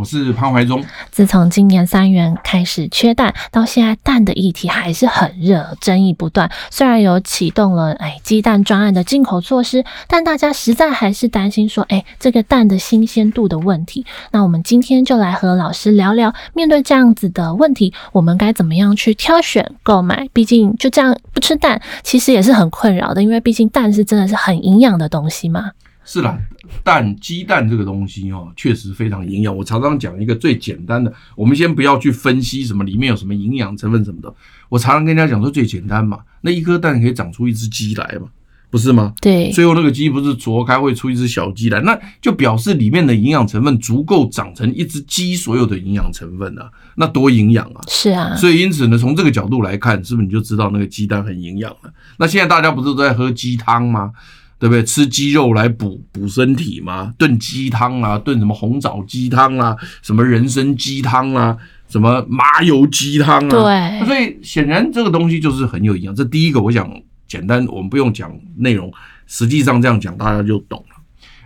[0.00, 0.82] 我是潘怀忠。
[1.10, 6.50] 自从今年三月开始缺蛋，到现在蛋的议题还是很热，争议不断。
[6.70, 14.06] 虽然有启动了哎鸡蛋专案的进口措施，但大家实在还是担心说，哎这个蛋的新鲜度的问题。
[14.30, 20.26] 那我们今天就来和老师聊聊，面对这样子的问题，我们该怎么样去挑选购买？
[20.32, 25.72] 毕竟就这样不吃蛋，其实也是很困扰的，因为毕竟蛋是真的是很营养的东西嘛。
[26.04, 26.36] 是啦，
[26.82, 29.56] 蛋鸡蛋这个东西哦，确实非常营养。
[29.56, 34.34] 我常常讲一个最简单的，我们先不要去分析什么里面有什么营养成分什么的。
[34.68, 38.28] 我常常跟人家讲说最简单嘛，那一颗蛋可以长出一只鸡来嘛，
[38.70, 39.12] 不是吗？
[39.20, 39.50] 对。
[39.52, 47.80] 最后那个鸡不是啄开会出一只小鸡来，那就表示里面的营养成分足够长成一只鸡所有的营养成分啊，那多营养啊！
[47.88, 48.34] 是啊。
[48.34, 51.92] 所以因此呢，从这个角度来看，是不是你就知道那个鸡蛋很营养了？
[52.18, 54.12] 那现在大家不是都在喝鸡汤吗？
[54.60, 54.84] 对不对？
[54.84, 57.14] 吃鸡肉来补补身体嘛？
[57.16, 61.56] 炖鸡汤啊，炖什么红枣鸡汤啊，什么人参鸡汤啊，
[61.88, 63.48] 什么麻油鸡汤啊？
[63.48, 64.06] 对。
[64.06, 66.14] 所以显然这个东西就是很有营养。
[66.14, 66.86] 这第一个，我想
[67.26, 68.92] 简单，我们不用讲内容，
[69.26, 70.96] 实际上这样讲大家就懂了。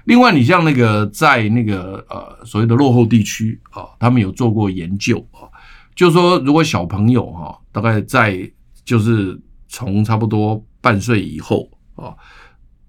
[0.07, 5.47] 另外，你像那个在那个呃所谓的落后地区啊，他们有做过研究啊，
[5.95, 8.51] 就是说如果小朋友哈，大概在
[8.85, 12.13] 就是从差不多半岁以后啊。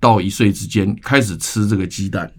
[0.05, 2.31] 到一岁之间开始吃这个鸡蛋，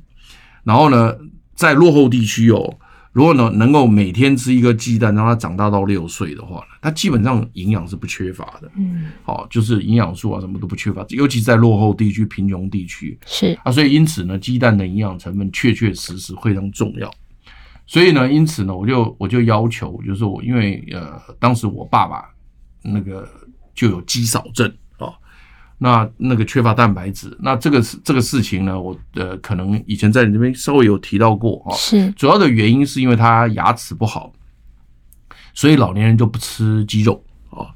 [0.62, 1.12] 然后呢，
[1.56, 2.78] 在落后地区哦，
[3.10, 8.70] 如果呢能够每天吃一个鸡蛋，让它长大到六岁的话，它基本上营养是不缺乏的。
[8.76, 17.12] 嗯，好，就是营养素啊什么都不缺乏，尤其在落后地区、贫穷地区是啊，所以因此呢，鸡蛋的营养成分确确实实非常重要。
[17.88, 22.26] 所以呢，因此呢，我就我就要求，就是我因为呃，当时我爸爸
[22.82, 23.28] 那个
[23.74, 24.72] 就有肌少症。
[25.78, 32.10] 那那个缺乏蛋白质，那这个是这个事情呢，我呃可能以前在你这边稍微有提到过啊，是。
[32.12, 34.32] 主要的原因是因为他牙齿不好，
[35.52, 37.68] 所以老年人就不吃鸡肉啊，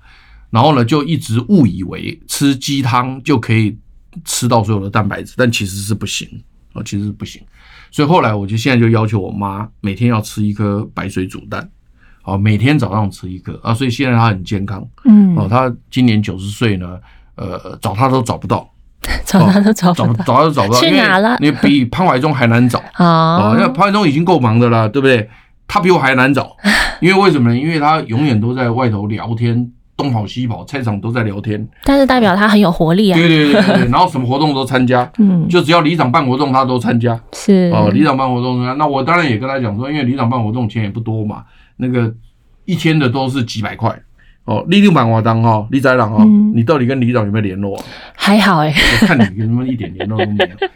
[0.48, 3.76] 然后呢就一直误以为吃鸡汤就可以
[4.24, 6.26] 吃到所有的蛋白质，但其实是不行
[6.72, 7.42] 啊，其实是不行，
[7.90, 11.70] 所以后来我就现在就要求我妈每天要吃一颗白水煮蛋，
[12.22, 16.98] 啊，每天早上吃一颗啊，所以现在她很健康，嗯，哦，她今年九十岁呢。
[17.40, 18.68] 呃，找他都找不到，
[19.24, 21.36] 找他都找不到，找找他都找不到，去哪了？
[21.40, 23.54] 你比潘怀忠还难找啊！
[23.58, 25.28] 因为潘怀忠已经够忙的了，对不对？
[25.66, 26.54] 他比我还难找，
[27.00, 27.56] 因为为什么呢？
[27.58, 31.64] 因为他永远都在外头聊天，东跑西跑，菜场都在聊天。
[31.84, 33.16] 但是代表他很有活力啊！
[33.16, 37.18] 对对对对，然后什么活动都参加，嗯，就只要里长办活动，他都参加。
[37.32, 41.44] 是哦，里长办活动，那我当然也跟他讲说，因为里长办活动钱也不多嘛，
[41.76, 42.12] 那个
[42.64, 43.96] 一天的都是几百块。
[44.50, 47.80] 哦，里长办活动哈，里长哈，你到底跟李长有没有联络？
[48.16, 50.68] 还好哎，我看你跟他们一点联络都没有。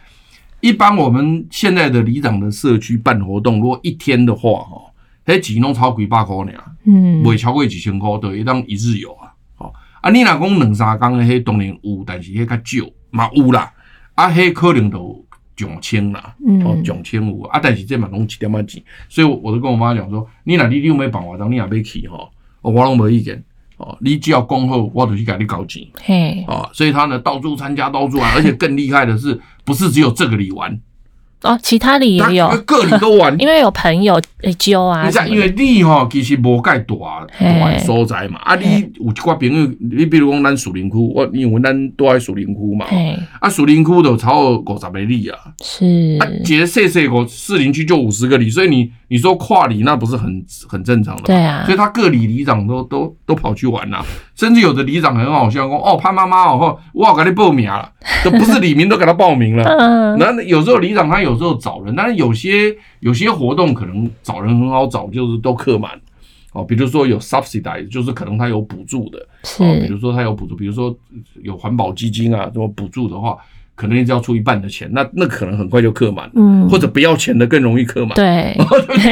[0.61, 4.81] 一般我们现在的李长的社区办活动，如果一天的话哈，
[5.25, 6.53] 那钱拢超几百块呢，
[6.85, 9.33] 嗯，不会超过几千块，对，当一日游啊。
[9.57, 13.69] 哦，啊，你若讲两三天的，迄当然有，但是迄较少嘛有啦。
[14.13, 15.21] 啊，迄可能都
[15.57, 22.29] 上千啦，哦，上千有啊，但是这嘛拢一点仔钱，所以我都跟我妈讲说，你若你有没办活动，你也要去哈，
[22.61, 23.43] 我拢没意见。
[23.77, 25.85] 哦，你只要恭候，我就去给你搞钱。
[26.01, 30.79] 嘿，哦，所以他呢到处参加，到处玩，而且更厉害的是，不是只有这个里玩。
[31.45, 35.05] 哦，其他里也有，各里都玩， 因为有朋友会揪啊。
[35.05, 42.85] 你讲，因为你哈其实无介大大所在嘛，啊，你有一挂朋友，你比如讲咱树林区，我因为咱都在树林区嘛，
[43.39, 46.17] 啊，树林区都超过五十个里啊，是。
[46.19, 53.99] 啊，其实细细个士林区就五十个里，所以你你说跨里那不是很很正常的，对啊，所以他各里里长都都都跑去玩呐，
[54.35, 57.87] 甚至有的里长很好笑，讲哦潘妈妈哦，我要给你报名了，
[58.23, 61.34] 都不是李明都给他报名了， 嗯，那有时候里长他有。
[61.35, 65.91] 有时候找人，但是有些有些活动可能找人很好找，就是都客满。
[66.53, 66.63] 哦。
[66.63, 69.19] 比如说有 subsidize，就是可能他有补助的，
[69.59, 70.97] 哦，比如说他有补助，比如说
[71.43, 73.37] 有环保基金啊，什么补助的话，
[73.75, 78.55] 可能一直要出一半的钱，那那可能很快就客满，嗯，或者不要钱的更容易客满，对。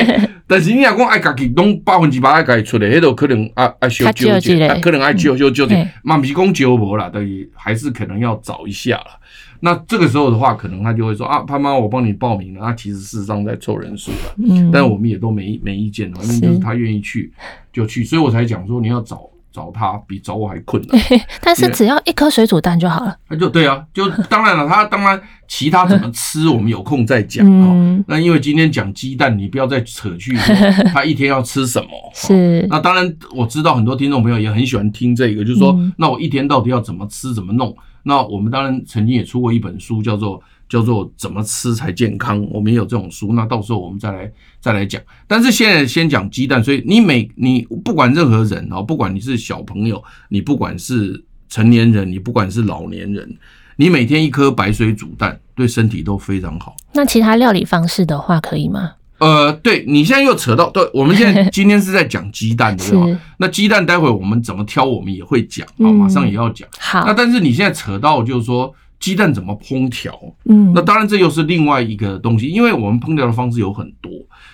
[0.48, 9.18] 但是你若讲爱家己弄百分之百爱家己出的，迄都可能爱爱修纠结，可能爱纠纠纠结，嘛不是讲纠无啦，等于还是可能要找一下啦。
[9.66, 12.60] 那这个时候的话，可能他就会说啊，潘妈，我帮你报名了。
[12.60, 17.32] 他其实事实上在凑人数了，嗯，但我们也都没没意见，反正就是他愿意去
[17.72, 19.22] 就去，所以我才讲说你要找
[19.54, 21.02] 找他比找我还困难。
[21.42, 23.16] 但是只要一颗水煮蛋就好了。
[23.30, 25.18] 那就对啊，就当然了，他当然
[25.48, 27.46] 其他怎么吃，我们有空再讲。
[27.48, 30.36] 嗯，那因为今天讲鸡蛋，你不要再扯去
[30.92, 31.88] 他一天要吃什么。
[32.14, 32.68] 是。
[32.70, 37.74] 那当然，我知道很多听众朋友也很喜欢听这个，就是说，那我一天到底要怎么吃，怎么弄？
[38.04, 40.42] 那我们当然曾经也出过一本书，叫做。
[40.70, 42.42] 叫做怎么吃才健康？
[42.50, 45.00] 我们也有这种书，那到时候我们再来再来讲。
[45.28, 53.38] 但是现在先讲鸡蛋，所以你每你不管任何人哦，不管你是小朋友，你不管是成年人，你不管是老年人，
[53.76, 56.76] 你每天一颗白水煮蛋，对身体都非常好。
[56.94, 58.94] 那其他料理方式的话，可以吗？
[59.24, 63.20] 呃，对，你现在又扯到，对，我们现在今天是在讲鸡蛋，对吧？
[63.38, 66.68] 那鸡蛋待会我们怎么挑，我们也会讲，好，马上也要讲。
[66.78, 68.74] 好，那但是你现在扯到就是说。
[69.00, 70.18] 鸡蛋怎么烹调？
[70.46, 74.10] 嗯，那当然这又是另外一个东西，因为我们烹调的方式有很多，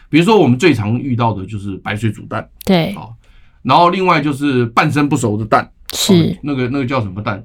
[0.09, 3.13] 比如说我们最常遇到的就是白水煮蛋，对，好，
[3.61, 7.43] 然后另外就是半生不熟的蛋，是那个那个叫什么蛋？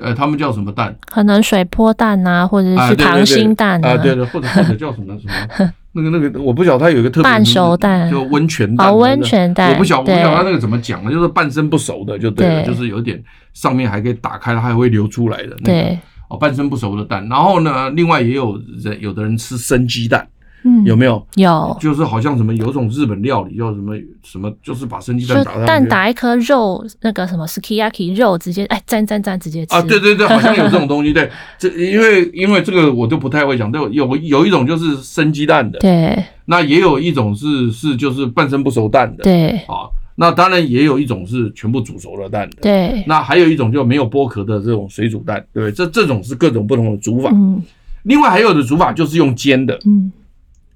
[0.00, 0.92] 呃，他们叫什么蛋？
[1.06, 13.22] 可能水波蛋呐，或者是溏心蛋啊，对对，或者或者叫什么什么 那个那个，我不晓得它有一个特别半熟蛋，就温泉蛋，哦，温泉蛋，我不晓我不晓得它那个怎么讲的，就是半生不熟的就对了，就是有点
[13.52, 15.98] 上面还可以打开，它还会流出来的那个。
[16.28, 20.26] 哦，半生不熟的蛋，然后呢，另外也有人，有的人吃生鸡蛋，
[20.64, 21.26] 嗯，有没有？
[21.34, 39.90] 有，就是好像什么有种日本料理叫什么什么，就是把生鸡蛋打蛋打一颗肉，那个什么 sukiyaki 肉直接哎蘸蘸蘸直接吃啊，对对对，好像有这种东西，对， 这因为因为这个我就不太会讲，对，有有一种就是生鸡蛋的，对，那也有一种是是就是半生不熟蛋的，对，啊。
[40.14, 43.02] 那当然也有一种是全部煮熟了蛋的，对。
[43.06, 45.72] 那还有一种就没有剥壳的这种水煮蛋，对不对？
[45.72, 47.30] 这这种是各种不同的煮法。
[47.32, 47.62] 嗯。
[48.02, 50.12] 另外还有的煮法就是用煎的，嗯。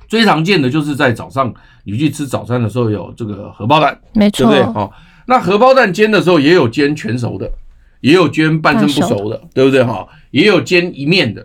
[0.08, 1.52] 最常见的就是在早上
[1.84, 4.72] 你去吃早餐的时候有这个荷包蛋，没错，对不对？
[4.72, 4.92] 好，
[5.26, 7.50] 那荷包蛋煎的时候也有煎全熟的，
[8.00, 9.82] 也有煎半生不熟的，对不对？
[9.82, 11.44] 哈，也有煎一面的，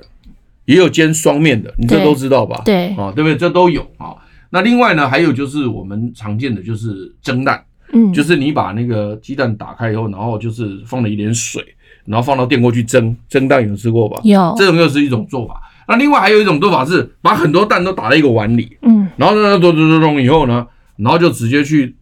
[0.65, 2.61] 也有煎双面的，你这都知道吧？
[2.65, 2.89] 对。
[2.95, 3.35] 啊，对不对？
[3.35, 4.15] 这都有啊。
[4.49, 7.63] 那另外呢，还有就是我们常见的就是蒸蛋。
[7.93, 11.61] 嗯，就是你把那个鸡蛋打开以后，然后就是放了一点水，
[12.05, 14.17] 然后放到电锅去蒸，蒸蛋有吃过吧？
[14.23, 15.61] 有，这种又是一种做法。
[15.87, 20.65] 那另外还有一种做法是把很多蛋都打在一个碗里，嗯，然后呢，咚咚咚咚以后呢，
[20.97, 21.95] 然后就直接去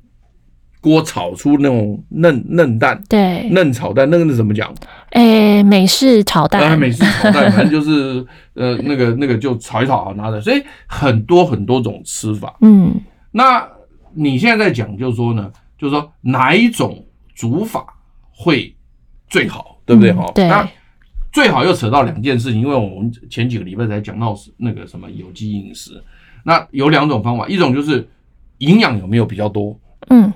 [0.82, 4.74] 锅炒出那种嫩嫩蛋，对，嫩炒蛋，那个是怎么讲？
[5.12, 12.56] 诶，美式炒蛋，啊，美式炒蛋，反正就是呃，那个那个就炒一炒好拿着，所以很多很多种吃法。
[12.62, 12.94] 嗯，
[13.32, 13.68] 那
[14.14, 15.52] 你现在在讲就是说呢？
[15.78, 17.86] 就是说哪一种煮法
[18.32, 18.76] 会
[19.30, 20.12] 最好，对不对？
[20.12, 20.48] 哈、嗯，对。
[20.50, 20.68] 那
[21.32, 26.04] 最好又扯到两件事情，因为我们前几个礼拜才讲到那个什么有机饮食。
[26.44, 28.08] 那有两种方法，一种就是
[28.60, 29.80] 营养有没有比较多，
[30.10, 30.32] 嗯，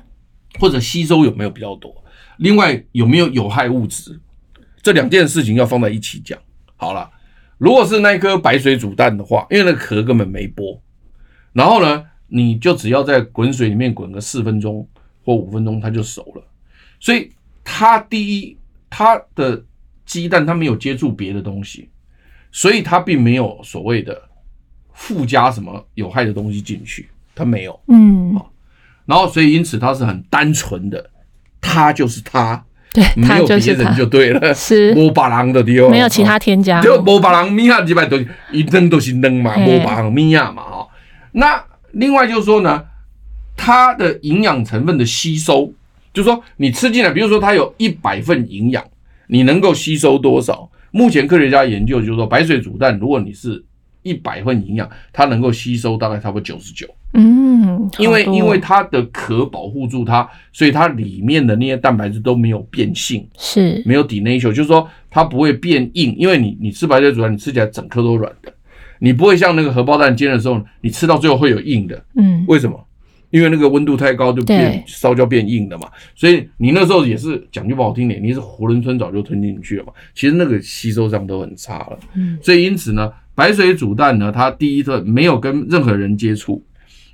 [0.59, 1.93] 或者吸收有没有比较多，
[2.37, 4.19] 另外有没有有害物质，
[4.81, 6.37] 这两件事情要放在一起讲。
[6.75, 7.09] 好了，
[7.57, 10.79] 如果是那颗白水煮蛋的话，因为那个壳根本没剥，
[11.53, 14.87] 然后呢，你就只要在滚水里面滚个四分钟。
[15.25, 16.43] 或五分钟它就熟了，
[16.99, 17.31] 所以
[17.63, 18.57] 它第一，
[18.89, 19.63] 它的
[20.05, 21.89] 鸡蛋它没有接触别的东西，
[22.51, 24.21] 所以它并没有所谓的
[24.93, 28.39] 附加什么有害的东西进去，它没有，嗯，
[29.05, 31.09] 然后所以因此它是很单纯的，
[31.59, 40.87] 它就是它，对，没有别人就对了，是，没别人的对，没有其他添加，就没别人米啊几百东西，一扔都是扔嘛，没别人米啊嘛，哈，
[41.31, 42.85] 那另外就是说呢。
[43.55, 45.71] 它的营养成分的吸收，
[46.11, 48.83] 就是说你吃进来，比如说它有一百份营养，
[49.33, 50.69] 你能够吸收多少？
[50.91, 53.65] 目前科学家研究就是说，白水煮蛋，如果你是
[54.03, 56.87] 一百份营养，它能够吸收大概差不多九十九。
[57.15, 66.15] 嗯，因为因为它的壳保护住它，所以它里面的那些蛋白质都没有变性，是没有 denature，就是说它不会变硬。
[66.15, 68.53] 因为你你吃白水煮蛋，你吃起来整颗都软的，
[68.99, 71.99] 你不会像那个荷包蛋煎的时候，你吃到最后会有硬的。
[72.17, 72.79] 嗯，为什么？
[73.33, 79.91] 因为那个温度太高，就变烧焦变硬了嘛，所以你那时候也是讲句不好听点，你是囫囵吞枣就吞进去了嘛。
[80.13, 86.63] 其实那个吸收上都很差了，嗯，所以因此呢，白水煮蛋呢，它第一个没有跟任何人接触，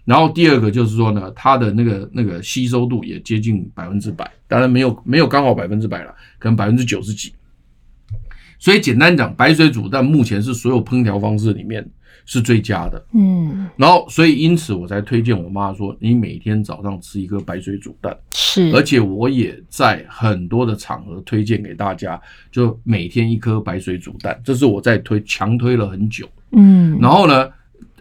[0.04, 7.32] 然后第二个就是说呢，它的那个那个吸收度也接近百分之百，当然没有没有刚好百分之百了，可能百分之九十几。
[8.60, 11.90] 所以简单讲，白水煮蛋目前是所有烹调方式里面。
[12.26, 22.20] 是最佳的，嗯，然后所以因此我才推荐我妈说，你每天早上吃一颗白水煮蛋，是，而且我也在很多的场合推荐给大家，
[22.52, 27.50] 就每天一颗白水煮蛋，这是我在推强推了很久，嗯，然后呢，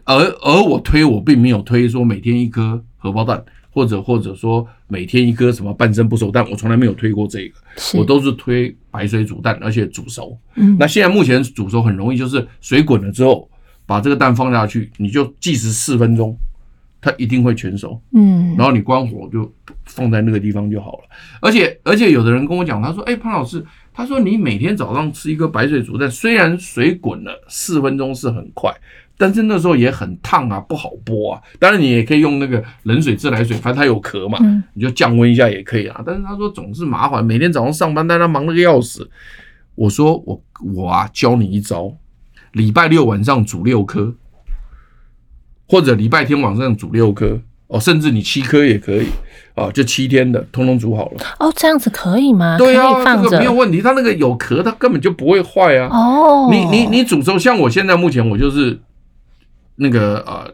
[0.04, 3.44] 而而我推我并没有推说每天一颗荷包蛋。
[3.70, 7.54] 或者或者说每天一颗什么半生不熟蛋，我从来没有推过这个，
[7.96, 10.36] 我都是推白水煮蛋，而且煮熟。
[10.56, 13.48] 嗯，那现在目前煮熟很容易，就是水滚了之后，
[13.88, 16.36] 把这个蛋放下去，你就计时四分钟，
[17.00, 17.98] 它一定会全熟。
[18.12, 19.50] 嗯，然后你关火就
[19.86, 21.04] 放在那个地方就好了。
[21.40, 23.64] 而且而且有的人跟我讲，他说：“哎，潘老师，
[23.94, 28.70] 他说你每天早上吃一个白水煮蛋，虽然水滚了四分钟是很快。”
[29.20, 31.42] 但是那时候也很烫啊，不好剥啊。
[31.58, 34.38] 当然你也可以用那个冷水、自来水，反正它有壳嘛，
[34.74, 36.00] 你就降温一下也可以啊。
[36.06, 39.10] 但是他说总是麻烦，每天早上上班，但他忙得个要死。
[39.74, 40.40] 我说我
[40.72, 41.92] 我啊，教你一招，
[42.52, 44.14] 礼拜六晚上煮六颗，
[45.68, 49.06] 或者礼拜天晚上煮六颗哦，甚至你七颗也可以
[49.54, 51.20] 啊，就七天的通通煮好了。
[51.38, 52.56] 哦，这样子可以吗？
[52.58, 53.80] 对啊，这个没有问题。
[53.82, 55.88] 它那个有壳，它根本就不会坏啊。
[55.90, 58.78] 哦，你你你煮熟，像我现在目前我就是。
[59.80, 60.52] 那个呃，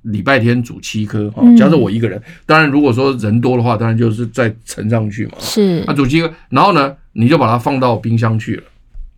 [0.00, 5.34] 礼拜天煮七颗，假设我一个人，嗯、当然如果说人多的话，当然就是再盛上去嘛。
[5.38, 8.64] 是，那煮七颗，然后呢，你就把它放到冰箱去了。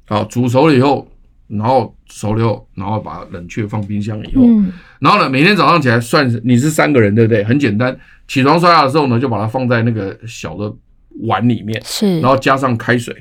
[0.05, 1.09] 好，煮熟了以后，
[1.59, 7.43] 然后熟了以后，然后把它冷却放冰箱以后，嗯、然后呢，每天早上起来算你是三个人，对不对？
[7.45, 7.97] 很简单，
[8.29, 10.73] 起床刷牙的时候呢，就把它放在那个小的
[11.23, 13.15] 碗里面，是，然后加上开水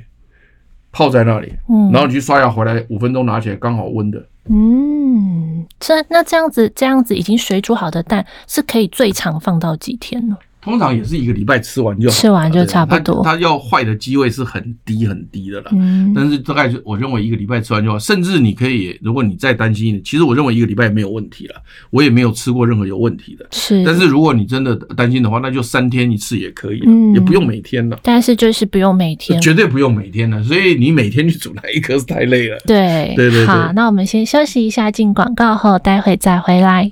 [0.92, 5.66] 泡在那里，嗯，然后你去刷牙回来五分钟拿起来刚好温的，嗯。
[5.80, 10.38] 这那这样子，这样子已经水煮好的蛋是可以最长放到几天呢？
[10.64, 13.22] 通常也是一个礼拜吃完就好，吃完就差不多。
[13.24, 15.70] 它要坏的机会是很低很低的了。
[15.74, 21.56] 嗯，但是大概就我认为一个礼拜吃完就好，甚至你可以，如果你再担心，其实我认为一个礼拜也没有问题了。
[21.90, 23.46] 我也没有吃过任何有问题的。
[23.52, 28.00] 是，但是如果你真的担心的话，那就三天一次也可以了，嗯，也不用每天了。
[28.02, 30.44] 但是就是不用每天，绝对不用每天了。
[30.44, 32.58] 所以你每天去煮那一颗是太累了。
[32.66, 33.46] 对，对对对。
[33.46, 36.92] 好，那我们先休息一下，进广告后，待会再回来。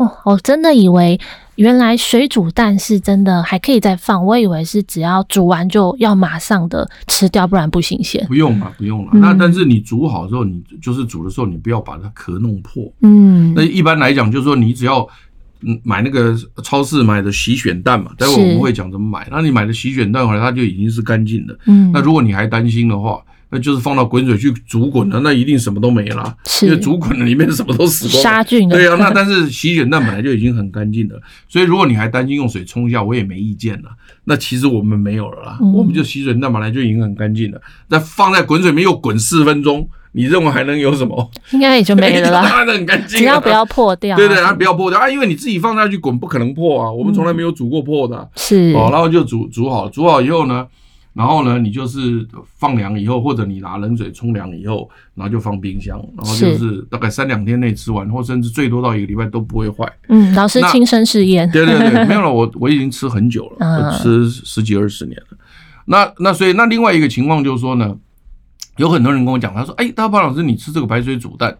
[0.00, 1.20] 哦，我真的以为
[1.56, 8.26] 原来水煮蛋是真的还可以再放，我以为是只要煮完就要马上的吃掉，不然不新鲜。
[8.26, 9.10] 不用了，不用了。
[9.12, 12.90] 嗯、那但是你煮好之后，你就是煮的时候，你不要把它壳弄破。
[13.02, 15.06] 嗯，那一般来讲就是说，你只要
[15.60, 19.28] 嗯买那个超市买的洗选蛋嘛，待会我们会讲怎么买。
[19.30, 21.54] 那你买的洗选蛋回来，它就已经是干净的。
[21.66, 23.22] 嗯，那如果你还担心的话。
[23.50, 28.76] 那就是放到滚水去煮滚了，那一定什么都没了，是因为煮滚了里面什么都死光了，杀菌的。
[28.76, 33.90] 对啊，那但是洗选蛋本来就已经很干净了，所以如果你还担心用水冲一下，我也没意见了。
[34.24, 41.30] 那其实我们没有了啦，嗯、我们就洗水蛋本来就已经很干净了，那放在滚水里面又滚四分钟，你认为还能有什么？
[41.50, 44.16] 应该也就没了啦，当然很干净，只要不要破掉。
[44.16, 48.30] 对对，它不要破掉啊，因为你自己放下去滚不可能破啊，我们从来没有煮过破的、啊嗯。
[48.36, 50.68] 是哦，然后就煮煮好，煮好以后呢。
[51.20, 59.86] 然后呢，你就是放凉以后，或者你拿冷水冲凉以后，然后就放冰箱，然后就是大概三两天内吃完，或甚至最多到一个礼拜都不会坏。
[60.08, 61.50] 嗯，老师亲身试验。
[61.50, 65.36] 对对对， 没有了，我我已经吃很久了，我吃十几二十年了。
[65.84, 67.94] 那那所以那另外一个情况就是说呢，
[68.78, 71.54] 有很多人跟我讲，他说：“哎，大胖老师，你吃这个白水煮蛋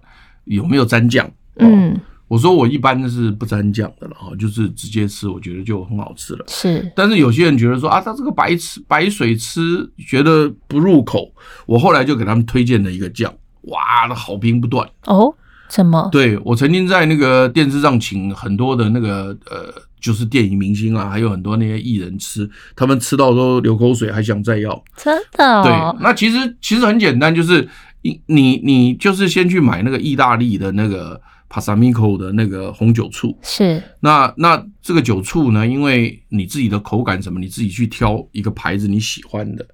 [0.44, 2.00] 有没有沾酱？”嗯。
[2.30, 6.44] 我说我一般是不沾酱的了哈，就是直接吃，我觉得就很好吃了。
[6.46, 11.28] 是，但是有些人觉得说啊，他这个白吃白水吃觉得不入口，
[11.66, 15.34] 我后来就给他们推荐了一个酱，哇，那好评不断哦。
[15.68, 16.08] 什么？
[16.12, 24.84] 对，我曾经在那个电视上请很多的那个呃，就是电影明星啊，还有很多那些艺人吃，他们吃到都流口水，还想再要。
[24.96, 25.64] 真的哦？
[25.64, 27.68] 对，那其实其实很简单，就是
[28.02, 31.20] 你你你就是先去买那个意大利的那个。
[31.50, 33.36] 帕萨米口的那个红酒醋。
[33.42, 39.66] 是，那那这个酒醋呢，因为你自己的口感什么，你自己去挑一个牌子你喜欢的。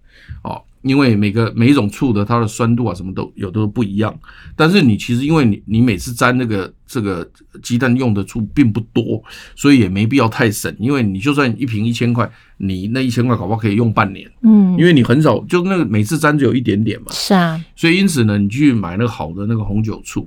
[0.43, 4.19] 哦，因为每个每一种醋的它的酸度啊什么都有都不一样，
[4.57, 7.29] 但是你其实因为你你每次沾那个这个
[7.63, 9.23] 鸡蛋用的醋并不多，
[9.55, 20.27] 所以也没必要太省，因为你就算一瓶一千块，你那一千块搞不好可以用半年，嗯，因为你很少就那个每次沾只有一点点嘛，是啊，所以因此呢，你去买那个好的那个红酒醋，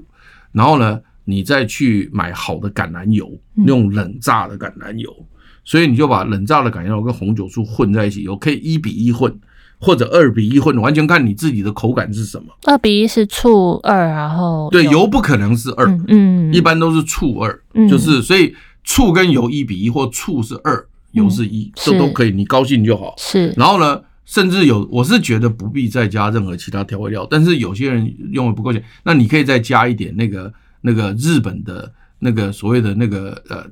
[0.52, 1.02] 然后呢。
[1.30, 3.32] 你再去买好的橄榄油，
[3.68, 5.26] 用冷榨的橄榄油，嗯、
[5.64, 9.32] 所以你就把冷榨的橄榄油跟红酒醋混在一起，有可以一比一混，
[9.80, 12.46] 或者二比一混，完全看你自己的口感是什么。
[12.64, 23.14] 二比一是醋二，然后对，油不可能是二，嗯，嗯，一般都是醋二，嗯、就是所以醋跟油一比一，或醋是二，油是一，这、嗯、都可以，你高兴就好。
[23.18, 33.66] 是，然后呢，甚至有，我是觉得不必再加任何其他调味料，但是有些人用的不够咸，那你可以再加一点那个那个日本的那个所谓的那个呃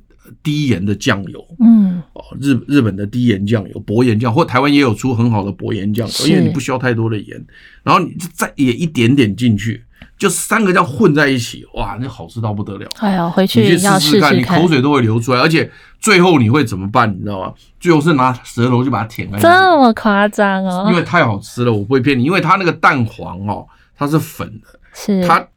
[0.43, 7.45] 低盐的酱油，嗯，哦，日日本的低盐酱油，薄盐酱，或台湾也有出很好的薄盐酱油，因为你不需要太多的盐，
[7.83, 9.83] 然后你就再也一点点进去。
[10.17, 12.87] 就三个这样混在一起，哇，那好吃到不得了！
[12.97, 17.07] 哎呀，回去你去试试看，你口水都会流出来，而且最后你会怎么办？
[17.15, 17.53] 你知道吗？
[17.79, 19.37] 最后是拿舌头就把它舔开。
[19.37, 19.47] 这
[19.77, 20.87] 么夸张哦！
[20.89, 25.47] 因为太好吃了，我不会骗你，因为它那个蛋黄哦，它是粉的，是它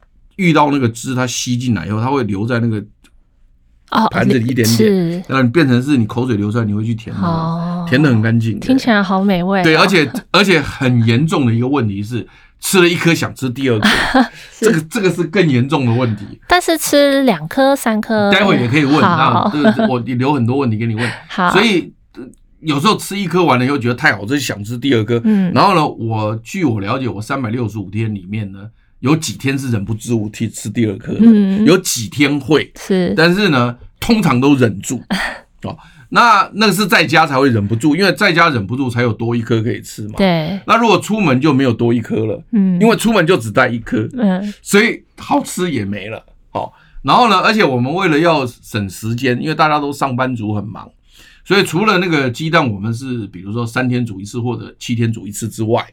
[0.41, 2.83] 遇到那个汁，它吸进来以后，它会留在那个
[4.09, 9.63] 盘子里一点点，是让你变成是你口水流出来，你会去舔，哦，舔得很干净，听起来好美味哦。
[9.63, 12.27] 对，而且而且很严重的一个问题是。
[12.63, 13.89] 吃了一颗想吃第二颗，
[14.61, 16.39] 这个这个是更严重的问题。
[16.47, 19.01] 但是吃两颗三颗，待会也可以问。
[19.01, 21.11] 那这个我留很多问题给你问。
[21.27, 21.91] 好，所以
[22.59, 25.19] 有时候吃一颗完了以后觉得太好吃，想吃第二颗。
[25.23, 28.59] 嗯，然后呢，我据我了解，我三百六十五天里面呢，
[29.01, 35.01] 有几天是忍不住去吃第二颗的，嗯，有几天会是，但是呢，通常都忍住
[35.63, 35.77] 哦。
[36.13, 40.15] 那那个是在家才会忍不住，因为在家忍不住才有多一颗可以吃嘛。
[40.17, 40.59] 对。
[40.67, 46.21] 那如果出门就没有多一颗了，嗯，因为出门就只带一颗，嗯，所以好吃也没了。
[46.49, 50.91] 好，然后呢，而且我们为了要省时间，因为大家都上班族很忙，
[51.45, 55.87] 所以除了那个鸡蛋，我们是比如说三天煮一次或者七天煮一次之外，好，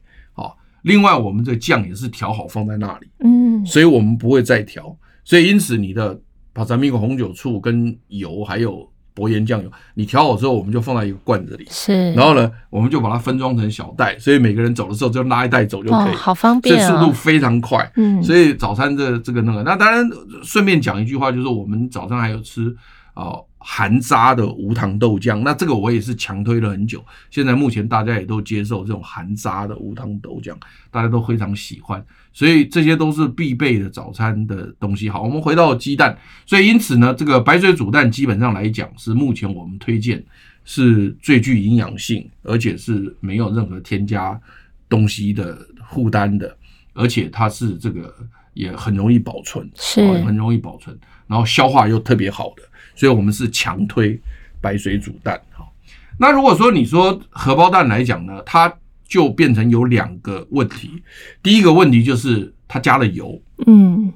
[0.83, 6.21] 另外我们这个酱也是调好放在那里，嗯，所以我们不会再调，所以因此你的
[6.53, 8.89] 巴萨米克红酒醋跟油还有。
[9.19, 11.67] 薄盐酱油，你调好之后，我们就放在一个罐子里。
[11.69, 17.91] 是，然后呢，我们就把它分装成小袋，所以每个人走的时候就拉一袋走就可以，哦、好方便、哦，这速度非常快。
[17.97, 20.09] 嗯，所以早餐这这个那个，那当然
[20.45, 22.73] 顺便讲一句话，就是我们早上还有吃
[23.19, 27.05] 哦含渣的无糖豆浆，那这个我也是强推了很久。
[27.29, 30.57] 现在目前大家也都接受这种含渣的无糖豆浆，
[30.93, 32.03] 大家都非常喜欢。
[32.33, 35.11] 所以这些都是必备的早餐的东西。
[35.11, 36.17] 好，我们回到鸡蛋。
[36.47, 40.25] 所以因此呢，这个白水煮蛋基本上来讲是目前我们推荐
[40.65, 44.41] 是最具营养性，而且是没有任何添加
[44.89, 45.59] 东西的
[45.91, 46.57] 负担的，
[46.95, 48.15] 而且它是这个
[48.55, 52.63] 也很容易保存，是很容易保存，然后消化又特别好的，
[52.99, 54.21] 所以我们是强推
[54.61, 55.41] 白水煮蛋。
[55.53, 55.73] 好，
[56.19, 58.75] 那如果说你说荷包蛋来讲呢，它
[59.07, 61.01] 就变成有两个问题，
[61.43, 64.13] 第一个问题就是它加了油，嗯，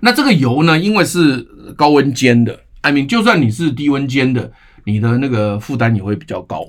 [0.00, 1.40] 那这个油呢，因为是
[1.74, 4.52] 高温煎的，I mean，就算你是低温煎的，
[4.84, 6.66] 你的那个负担也会比较高，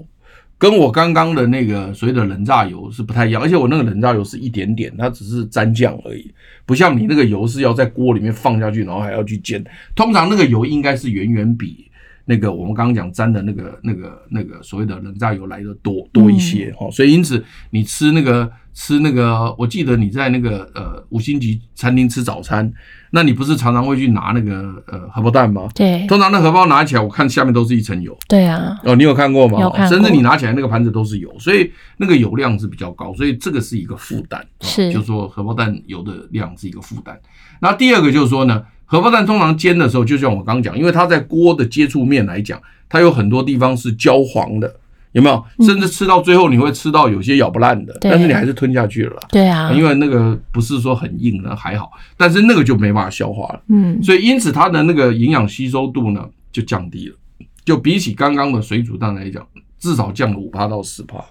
[0.61, 6.31] 跟我刚刚的那个所谓的冷榨油是不太一样，而且我那个冷榨油是一点点，它只是沾酱而已，
[6.67, 9.63] 不像你那个油是要在锅里面放下去，然后还要去煎，
[9.95, 11.89] 通常那个油应该是远远比。
[12.31, 22.71] 那个我们刚刚讲沾的那个、那个、那个所谓的冷榨油来的多多一些哦，所以因此你吃那个吃那个，我记得你在那个呃五星级餐厅吃早餐，
[23.09, 25.67] 那你不是常常会去拿那个呃荷包蛋吗？
[25.75, 28.17] 对，通常那荷包拿起来，我看下面都是一层油。
[28.29, 29.59] 对啊，哦，你有看过吗？
[29.59, 34.41] 有看，甚至你拿起来那个盘子都是油，所以那个油量是比较高，所以这个是一个负担。
[34.61, 37.19] 是，就是说荷包蛋油的量是一个负担。
[37.59, 38.63] 那第二个就是说呢。
[38.91, 44.69] 荷包蛋通常煎的时候，就像我刚刚讲，因为它在锅的接触面来讲，它有很多地方是焦黄的，
[45.13, 45.65] 有没有？
[45.65, 49.15] 甚至吃到最后，你会吃到有些咬不烂的，但是你还是吞下去了。
[49.29, 53.61] 对啊，因为那个不是说很硬的，还好，但是那个就没办法消化了。
[53.69, 57.15] 嗯，所以因此它的那个营养吸收度呢就降低了，
[57.63, 59.41] 就比起刚刚的水煮蛋来讲，
[59.79, 61.23] 至少降了五趴到十趴。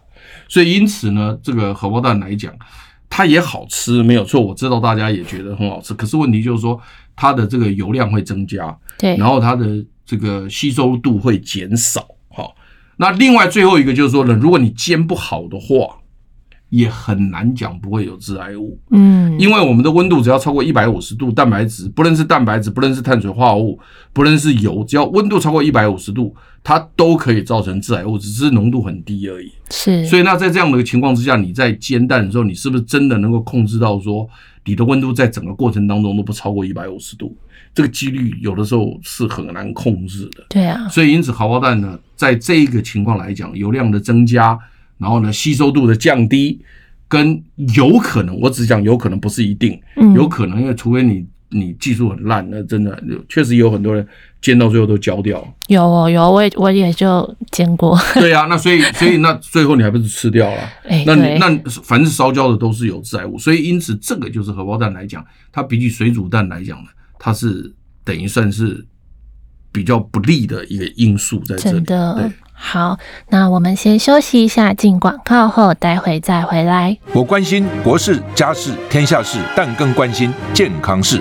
[0.49, 2.55] 所以因此呢，这个荷包蛋来讲，
[3.11, 5.93] 它也好吃，没有错，我知道大家也觉得很好吃。
[5.93, 6.81] 可是问题就是说，
[7.21, 9.67] 它的这个油量会增加，对，然后它的
[10.07, 12.03] 这个吸收度会减少。
[12.31, 12.55] 好，
[12.97, 15.99] 那另外最后一个就是说呢，如果你煎不好的话，
[16.71, 18.79] 也很难讲不会有致癌物。
[18.91, 23.79] 嗯，因为我们的温度只要超过一百五十度，蛋白质不论是蛋白质，不论是碳水化合物，
[24.15, 29.53] 不论是油，只要温度超过一百五十度，它都可以造成致癌物，只是浓度很低而已。
[29.71, 34.27] 是，所以那在这样的情况之下，你在煎蛋的时候，你是不是真的能够控制到说
[34.65, 37.37] 你的温度在整个过程当中都不超过一百五十度？
[37.75, 40.45] 这个几率有的时候是很难控制的。
[40.49, 44.59] 对啊，所以因此荷包蛋呢，在这一个情况来讲，油量的增加，
[44.99, 46.61] 然后呢吸收度的降低，
[47.07, 47.43] 跟
[47.77, 49.81] 有可能，我只讲有可能，不是一定，
[50.15, 52.97] 有可能，因为除非你你技术很烂，那真的
[53.29, 54.07] 确实有很多人
[54.41, 55.45] 煎到最后都焦掉。
[55.69, 57.99] 有哦，有，我也我也就煎过。
[58.15, 60.61] 对啊， 那所以所以那最后你还不是吃掉了？
[60.89, 61.49] 哎，那你那
[61.83, 67.73] 凡是烧焦的都是有致癌物，所以因此这个就是荷包蛋来讲，它比起水煮蛋来讲呢，它是
[68.05, 68.87] 等于算是
[69.73, 71.77] 比较不利的一个因素在这里。
[71.77, 72.99] 真的，好，
[73.31, 76.97] 那我们先休息一下，进广告后，待会再回来。
[77.13, 81.21] 我关心国事、家事、天下事，但更关心健康事。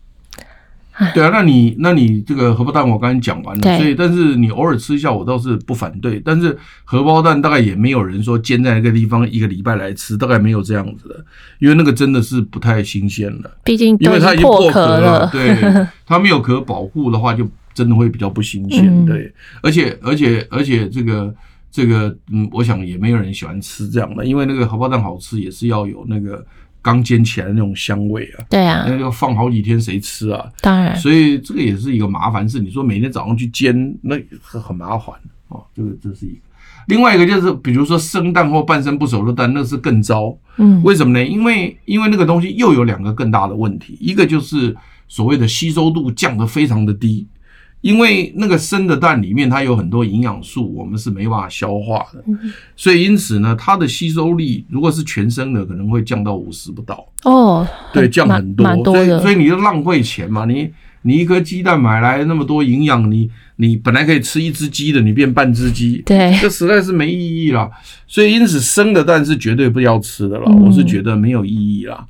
[1.13, 11.25] 对啊，那你那你这个荷包蛋我刚才讲完了，对所以但是你偶尔吃一下我倒是不反对，但是荷包蛋大概也没有人说煎在那个地方一个礼拜来吃，大概没有这样子的，
[11.59, 15.55] 因为那个真的是不太新鲜了，毕竟因为它已经破壳了，了，对，
[16.05, 19.33] 它没有壳保护的话，就真的会比较不新鲜，嗯、对，
[19.63, 21.33] 而且而且而且这个
[21.71, 26.45] 这个嗯，我想也没有人喜欢吃这样的，因为那个荷包蛋好吃也是要有那个。
[26.81, 30.49] 刚煎起来的那种香味啊，对啊，那要放好几天，谁吃啊？
[30.61, 32.59] 当然，所以这个也是一个麻烦事。
[32.59, 35.15] 你说每天早上去煎，那很麻烦
[35.49, 35.63] 哦。
[35.75, 36.39] 这个这是一个。
[36.87, 40.35] 另外一个就是，比如说生蛋或半生不熟的蛋，那是更糟。
[40.57, 41.23] 嗯，为什么呢？
[41.23, 44.75] 因为因为那个东西又有两个更大的问题，一个就是
[45.07, 47.27] 所谓的吸收度降得非常的低。
[47.81, 52.23] 因为那个生的蛋里面它有很多营养素，我们是没办法消化的，
[52.75, 57.03] 所以因此呢，它的吸收力如果是全生的，可能会降到五十不到。
[57.23, 58.93] 哦，对，降很多，多。
[58.93, 60.69] 所以所以你就浪费钱嘛，你
[61.01, 67.67] 你一颗鸡蛋买来那么多营养，你你本来可以吃一只鸡的，你变半只鸡，对，这实在是没意义啦。
[68.05, 72.05] 所以因此生的蛋是绝对不要吃的了，嗯，我是觉得没有意义啦。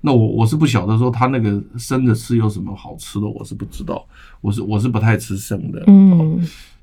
[0.00, 4.06] 那我我是不晓得说他那个生的吃有什么好吃的，我是不知道。
[4.40, 5.82] 我是我是不太吃生的。
[5.88, 6.40] 嗯，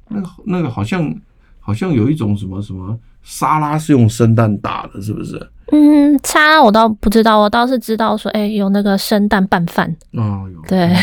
[0.09, 1.15] 那个那个好像
[1.59, 5.39] 好像有一种什么什么沙拉是用生蛋打的，是不是？
[5.71, 9.95] 嗯，沙拉我倒不知道，我倒是知道说，哎、欸，有那个生蛋拌饭。
[10.11, 10.61] 哦，有。
[10.67, 10.93] 对。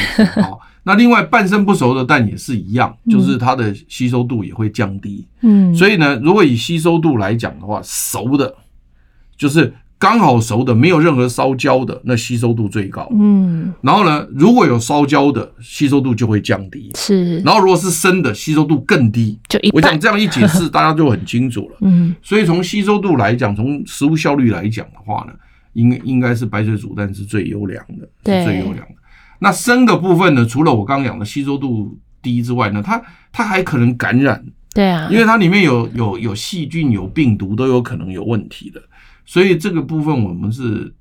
[0.43, 5.27] 好，那另外半生不熟的蛋也是一样，就是它的吸收度也会降低。
[5.41, 5.75] 嗯。
[5.75, 8.55] 所以呢，如果以吸收度来讲的话，熟的，
[9.39, 9.73] 就是。
[10.01, 13.07] 刚好熟的，没有任何烧焦的，那吸收度最高。
[13.13, 16.91] 嗯，然后呢，如果有烧焦的，吸收度就会降低。
[16.97, 17.39] 是。
[17.41, 19.39] 然后如果是生的，吸收度更低。
[19.47, 21.77] 就一我想这样一解释，大家就很清楚了。
[21.85, 22.17] 嗯。
[22.23, 25.35] 所以从吸收度来讲，从食物效率来讲的话呢，
[25.75, 28.95] 应应该是白水煮蛋是最优良的，是最优良的。
[29.41, 32.99] 那生的部分呢，除了我刚刚讲的吸收度低之外呢，它
[33.31, 34.43] 它还可能感染。
[34.73, 35.09] 对啊。
[35.11, 38.81] 因为它里面有有有细菌、有病毒，都有可能有问题的。
[39.31, 40.93] 所以这个部分我们是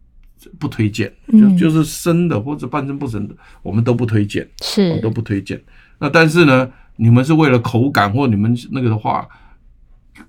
[0.59, 5.59] 不推荐，就就是生的或者半生不熟的，我们都不推荐，是都不推荐。
[5.97, 9.27] 那但是呢，你们是为了口感或你们那个的话，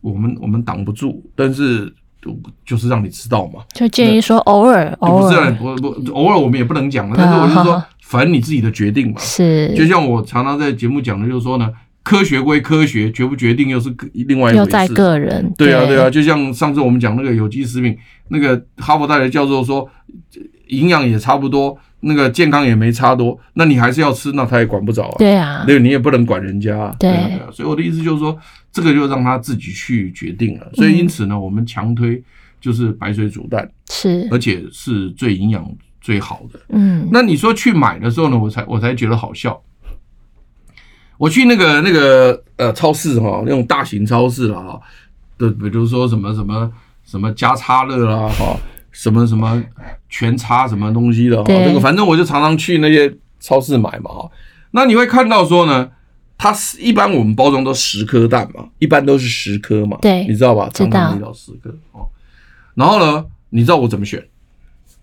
[0.00, 1.22] 我们我们挡不住。
[1.36, 1.92] 但是
[2.64, 7.14] 就是让你知道嘛，就建议说偶尔偶尔，不是不偶尔我们也不能讲了。
[7.18, 9.20] 但是我就是说，反正你自己的决定嘛。
[9.20, 11.70] 是，就像我常常在节目讲的，就是说呢。
[12.02, 14.56] 科学归科学，决不决定又是另外一回事。
[14.58, 15.52] 又在个人。
[15.56, 17.96] 对啊，对啊，就像上次我们讲那个有机食品，
[18.28, 19.88] 那个哈佛大学教授说，
[20.68, 25.14] 营养也差不多，那个健康也没差多，那你还是要吃，那他也管不着啊。
[25.18, 26.96] 对啊，对，你也不能管人家啊。
[26.98, 27.48] 对，啊，对啊。
[27.52, 28.36] 所以我的意思就是说，
[28.72, 30.70] 这个就让他自己去决定了。
[30.74, 32.22] 所以因此呢，我们强推
[32.60, 36.58] 就是白水煮蛋，是，而且是最营养最好的。
[36.70, 39.60] 嗯，那你说去买的时候呢，我才我才觉得好笑。
[41.20, 44.80] 我去那个那个呃超市哈，那种大型超市了哈，
[45.36, 46.72] 的比如说什么什么
[47.04, 48.56] 什么加差乐啦哈，
[48.90, 49.62] 什么什么
[50.08, 54.30] 全差什么东西的哈，这个反正我就常常去那些超市买嘛哈。
[54.70, 55.90] 那你会看到说呢，
[56.38, 60.70] 它是一般我们包装都十颗蛋嘛，一般都是十颗嘛，对，你知道吧？
[60.72, 60.90] 知道。
[60.90, 62.08] 常遇到十颗哦。
[62.74, 64.26] 然后呢，你知道我怎么选？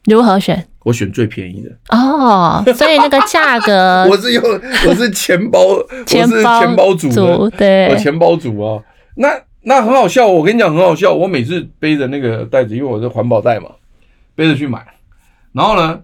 [0.07, 0.65] 如何选？
[0.83, 4.41] 我选最便宜的哦，所以那个价格， 我是用
[4.87, 5.59] 我是钱包，
[6.07, 7.09] 钱包我是钱包组
[7.49, 8.81] 的，对，我钱包主啊。
[9.15, 9.27] 那
[9.63, 11.13] 那很好笑，我跟你讲很好笑。
[11.13, 13.69] 我每次背着那个袋子，因为我是环保袋嘛，
[14.33, 14.81] 背着去买。
[15.51, 15.99] 然后呢，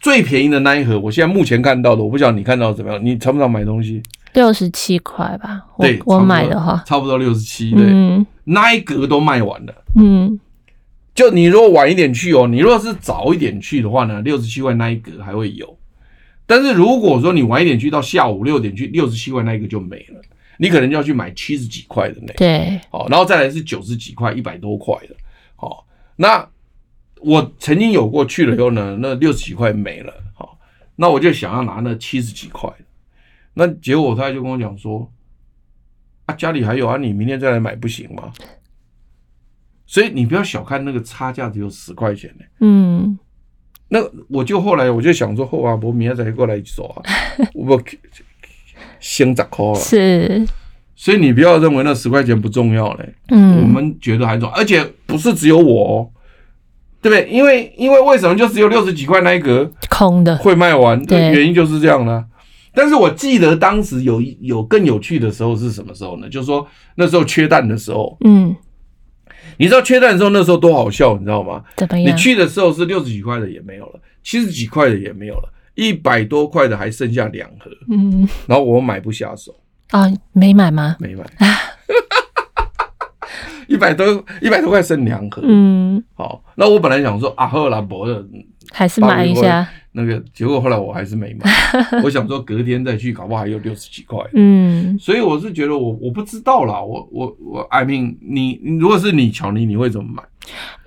[0.00, 3.04] 最便宜的那一盒，我现在目前看到的，我不晓得你看到怎么样？
[3.04, 4.02] 你常不常买东西？
[4.32, 5.60] 六十七块吧。
[5.78, 7.70] 对，我买的话，差不多六十七。
[7.72, 9.74] 对，嗯，那一格都卖完了。
[9.96, 10.40] 嗯。
[11.20, 15.78] 就你如果晚一点去哦，你如果是早一点去的话呢，六十七块那一格还会有。
[16.46, 20.22] 但是如果说你晚一点去，到下午六点去，六十七块那一个就没了。
[20.56, 22.38] 你可能就要去买七十几块的那个。
[22.38, 25.14] 对，好，然后再来是九十几块、一百多块的。
[25.56, 26.48] 好，那
[27.20, 30.14] 我曾经有过去了以后呢，那六十几块没了。
[30.32, 30.58] 好，
[30.96, 32.72] 那我就想要拿那七十几块。
[33.52, 35.06] 那结果他就跟我讲说
[36.24, 38.32] ：“啊，家里还有啊，你明天再来买不行吗？
[39.90, 42.44] 所以你不要小看那个差价，只有十块钱呢。
[42.60, 43.18] 嗯，
[43.88, 43.98] 那
[44.28, 47.02] 我就后来我就想说，后啊，我明天再过来走啊，
[47.52, 47.82] 我
[49.00, 49.80] 先砸 call 了。
[49.80, 50.46] 是，
[50.94, 53.14] 所以你不要认为那十块钱不重要嘞。
[53.30, 56.10] 嗯，我们觉得还重要，而且不是只有我哦，
[57.02, 57.28] 对不对？
[57.28, 61.04] 因为因为为什么就只有六十几块那一格空的会卖完？
[61.04, 62.24] 对，原因就是这样的。
[62.72, 66.28] 但是我记得当时有有更有趣的时候是什么时候呢？
[66.28, 68.54] 就是说那时候缺蛋的时候，嗯，
[69.58, 71.62] 你知道缺蛋的时候那时候多好笑，你知道吗？
[71.76, 72.14] 怎么样？
[72.14, 79.54] 你去的时候是六十几块的也没有了，七十几块的也没有了，一百多块的还剩下两盒，嗯，然后我买不下手
[79.90, 80.96] 啊、哦，没买吗？
[80.98, 81.24] 没买，
[83.68, 88.24] 一百多一百多块剩两盒，嗯，好，那我本来想说啊，后来博的
[88.72, 89.68] 还是买一下。
[89.92, 91.50] 那个结果后来我还是没买，
[92.04, 94.18] 我想说隔天再去，搞不好还有六十几块。
[94.34, 100.22] 嗯，所以我是觉得我我不知道啦，我我我，I mean，你如果是你乔尼，你会怎么买？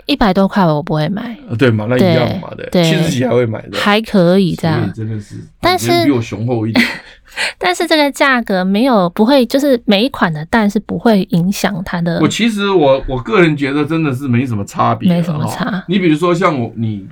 [0.06, 1.86] 一百多块我不会买，对嘛？
[1.90, 6.86] 那一样嘛的，七十几还会买的，还可以这样，真的是，但是比我雄厚一点。
[7.58, 12.20] 但是这个价格没有不会，就是每一款的蛋是不会影响它的。
[12.22, 15.84] 我其实我我个人觉得真的是没什么差别，没什么差。
[15.88, 17.06] 你比如说像我你。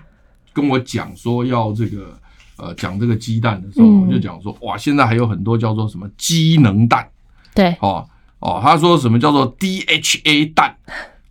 [0.53, 2.17] 跟我讲说要这个
[2.57, 7.07] 呃讲这个鸡蛋的时候，我、嗯、就讲说哇，现在还有很多叫做什么机能蛋，
[7.55, 8.07] 对，哦
[8.39, 10.75] 哦，他说什么叫做 DHA 蛋，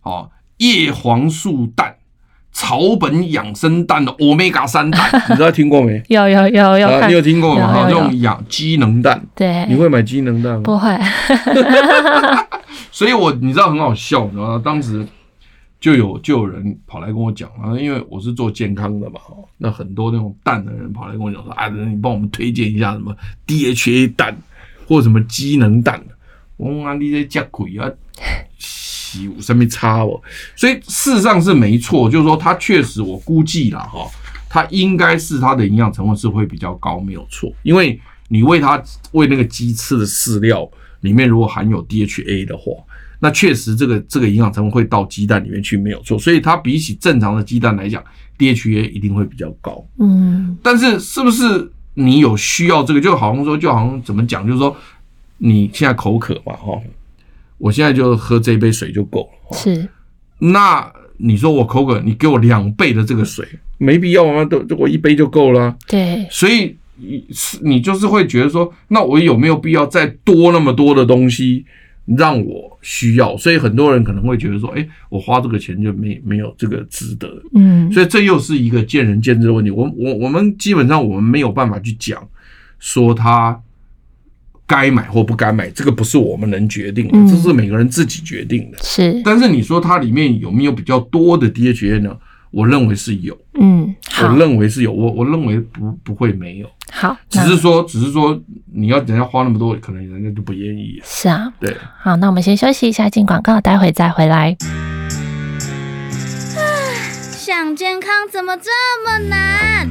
[0.03, 1.95] 哦，叶黄素蛋，
[2.51, 6.01] 草本养生蛋的 Omega 三蛋， 你知道听过没？
[6.07, 7.85] 有有有有、啊，你有听过吗？
[7.87, 10.61] 这种养机能蛋，对，你会买机能蛋吗？
[10.63, 10.97] 不会，
[12.91, 14.61] 所以我你知道很好笑，你知道吗？
[14.63, 15.07] 当时。
[15.81, 19.19] 就有就有人跑来跟我讲啊，因为我是做健康的嘛，
[19.57, 23.13] 那很多那种蛋的人跑来跟我讲说啊，你帮我们推荐一下什么
[23.47, 24.37] DHA 蛋
[24.87, 25.99] 或什么机能蛋，
[26.57, 27.89] 我说啊，你这假鬼啊，
[28.59, 30.21] 洗五上面插哦，
[30.55, 34.07] 所以事实上是没错，就是说它确实我估计了哈，
[34.47, 38.79] 它应该是它的营养成分是会比较高，没有错，因为你喂它
[39.13, 42.65] 喂那个鸡吃的饲料里面如果含有 DHA 的话。
[43.23, 46.17] 那确实，这个这个营养成分会到鸡蛋里面去，没有错。
[46.17, 48.03] 所以它比起正常的鸡蛋来讲
[48.39, 49.85] ，DHA 一定会比较高。
[49.99, 52.99] 嗯，但是是不是你有需要这个？
[52.99, 54.43] 就好像说，就好像怎么讲？
[54.47, 54.75] 就是说
[55.37, 56.81] 你现在口渴嘛，哈，
[57.59, 59.55] 我现在就喝这一杯水就够了。
[59.55, 59.87] 是。
[60.39, 64.43] 那你说我口渴，你给我两倍的这个水，没必要吗？
[64.45, 65.77] 都我一杯就够了。
[65.87, 66.25] 对。
[66.31, 67.23] 所以你
[67.61, 71.63] 你就是会觉得说，那我有没有必要再多那么多的东西？
[72.17, 79.71] 让我需要，所以很多人可能会觉得说，哎，我花这个钱就没没有这个值得，嗯，所以这又是一个见仁见智的问题。
[79.71, 82.27] 我我我们基本上我们没有办法去讲
[82.79, 83.59] 说他
[84.65, 88.77] 该买或不该买，这个不是我们能决定的，这是每个人自己决定的。
[88.81, 92.17] 是，但是你说它里面有没有比较多的 DHA 呢？
[92.51, 98.37] 我认为是有，嗯，我认为是有，我我认为不不会没有，好，只是说只是说
[98.73, 101.01] 你要人家花那么多，可能人家就不愿意。
[101.03, 104.55] 是啊，对，好，那我们先休息一下，进广告，待会再回来。
[107.31, 108.69] 想健康怎么这
[109.05, 109.89] 么难？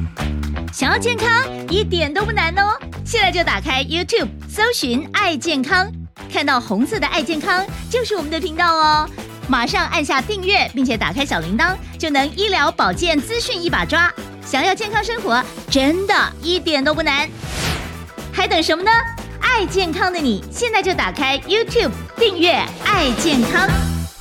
[0.73, 1.29] 想要健康
[1.69, 5.91] 一点都不难哦，现在就打开 YouTube，搜寻“爱健康”，
[6.33, 9.09] 看到红色的“爱健康”就是我们的频道哦。
[9.51, 14.09] 马上按下订阅，并且打开小铃铛，就能医疗保健资讯一把抓。
[14.45, 17.29] 想要健康生活，真的一点都不难，
[18.31, 18.91] 还等什么呢？
[19.41, 22.53] 爱健康的你，现在就打开 YouTube 订阅
[22.87, 23.69] “爱健康”。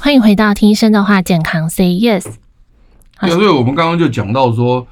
[0.02, 2.26] 欢迎回到听医生的话，健康 Say Yes。
[3.22, 4.88] 对，所以我们刚刚就讲到说，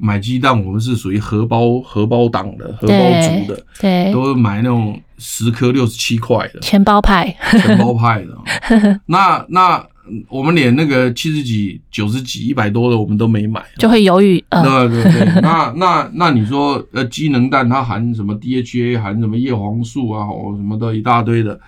[0.00, 5.00] 买鸡蛋我们是属于荷包荷包党的，荷包族的，对，都买那种。
[5.18, 9.00] 十颗六十七块的全包派，全包派的。
[9.06, 9.84] 那那
[10.28, 14.38] 我们连那个七十几、九十几、一百多的我们都没买，就会犹豫。
[14.50, 15.24] 对对对。
[15.42, 21.58] 那那那你说，呃，机能蛋它含什么 DHA，含什么叶黄素啊，或什么的一大堆的，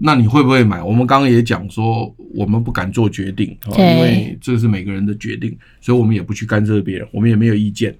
[0.00, 0.80] 那你会不会买？
[0.80, 7.92] 我们刚刚也讲说，我们不敢做决定，因为这是每个人的决定，所以我们也不去干涉别人，我们也没有意见。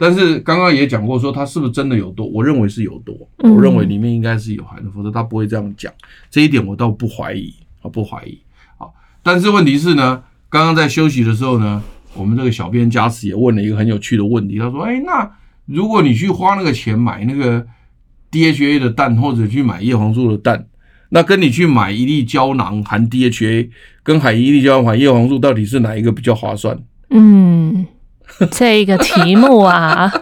[0.00, 2.24] 但是刚刚也讲过，说它是不是真的有多？
[2.26, 5.92] 我认为是有多，我认为里面应该是有含的，否则他不会这样讲。
[6.30, 8.38] 这一点我倒不怀疑啊，不怀疑。
[8.78, 11.82] 好，但是问题是呢，刚刚在休息的时候呢，
[12.14, 15.28] 我们这个小编加持也问了一个很有趣的问题，他说：“哎，那
[15.66, 17.66] 如果你去花那个钱买那个
[18.30, 20.64] DHA 的蛋，或者去买叶黄素的蛋，
[21.08, 23.68] 那跟你去买一粒胶囊含 DHA，
[24.04, 26.78] 跟买一粒胶囊含叶黄素，到底是哪一个比较划算？”
[27.10, 27.84] 嗯。
[28.50, 30.12] 这一个题目啊，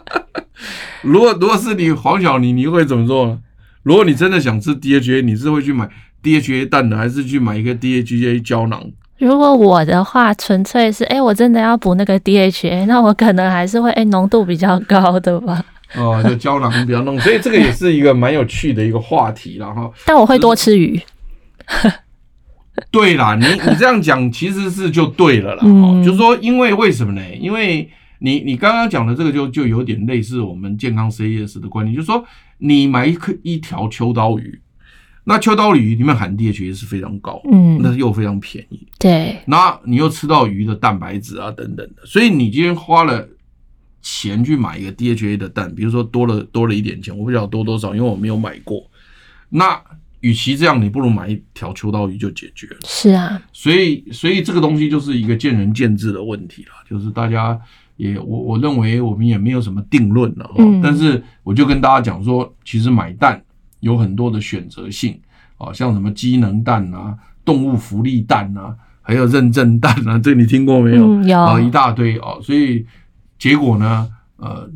[1.03, 3.39] 如果如果是你黄小妮，你会怎么做呢？
[3.83, 5.89] 如果你真的想吃 DHA，你是会去买
[6.23, 8.83] DHA 蛋呢，还是去买一个 DHA 胶囊？
[9.19, 15.65] 如果我的话，纯粹是哎、欸，我真的要补那个 DHA，那我可能还是会哎，浓、欸、度比较高的吧。
[15.95, 19.93] 哦，就胶囊比较弄，所以这个也是一个蛮有趣的一个话题然后。
[20.05, 21.01] 但我会多吃鱼。
[22.91, 25.63] 对啦，你你这样讲其实是就对了啦。
[25.65, 27.23] 嗯、就是说，因为为什么呢？
[27.41, 32.25] 因为你你刚刚讲的这个就就有点类似我们健康 CES 的观念，就是说
[32.59, 34.61] 你买一颗一条秋刀鱼，
[35.25, 43.29] 那秋刀鱼里面含 DHA 是非常高，嗯，那又非常便宜，对，那你又吃到鱼的蛋白质啊等等的，所以你今天花了
[44.01, 48.91] 钱去买一个 DHA 的蛋，比如说多了多了一点钱，我不知道多多少，因为我没有买过，
[49.49, 49.81] 那。
[50.21, 52.79] 与其这样，你不如买一条秋刀鱼就解决了。
[52.85, 56.71] 是啊，所以所以这个东西就是一个见仁见智的问题了。
[56.89, 57.57] 就是大家
[57.97, 60.51] 也我我认为我们也没有什么定论了。
[60.59, 60.81] 嗯。
[60.83, 63.43] 但是我就跟大家讲说，其实买蛋
[63.81, 65.19] 有很多的选择性
[65.59, 71.07] 啊，像什么机能蛋啊、动物福利蛋啊，还有认证蛋啊，这你听过没有？
[71.07, 72.39] 嗯，有啊，一大堆啊。
[72.43, 72.87] 所以
[73.39, 74.71] 结果呢，呃。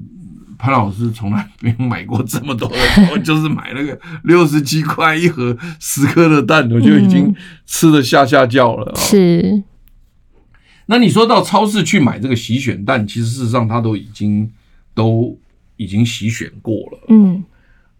[0.63, 2.77] 潘老师从来没有买过这么多的，
[3.11, 8.93] 我就是买那个六十七块一盒十颗的蛋，我就已经吃得下下叫了。
[8.95, 9.63] 是。
[10.91, 14.51] 那你说到超市去买这个洗选蛋，其实事实上它都已经
[14.93, 15.39] 都
[15.77, 16.99] 已经洗选过了。
[17.09, 17.45] 嗯。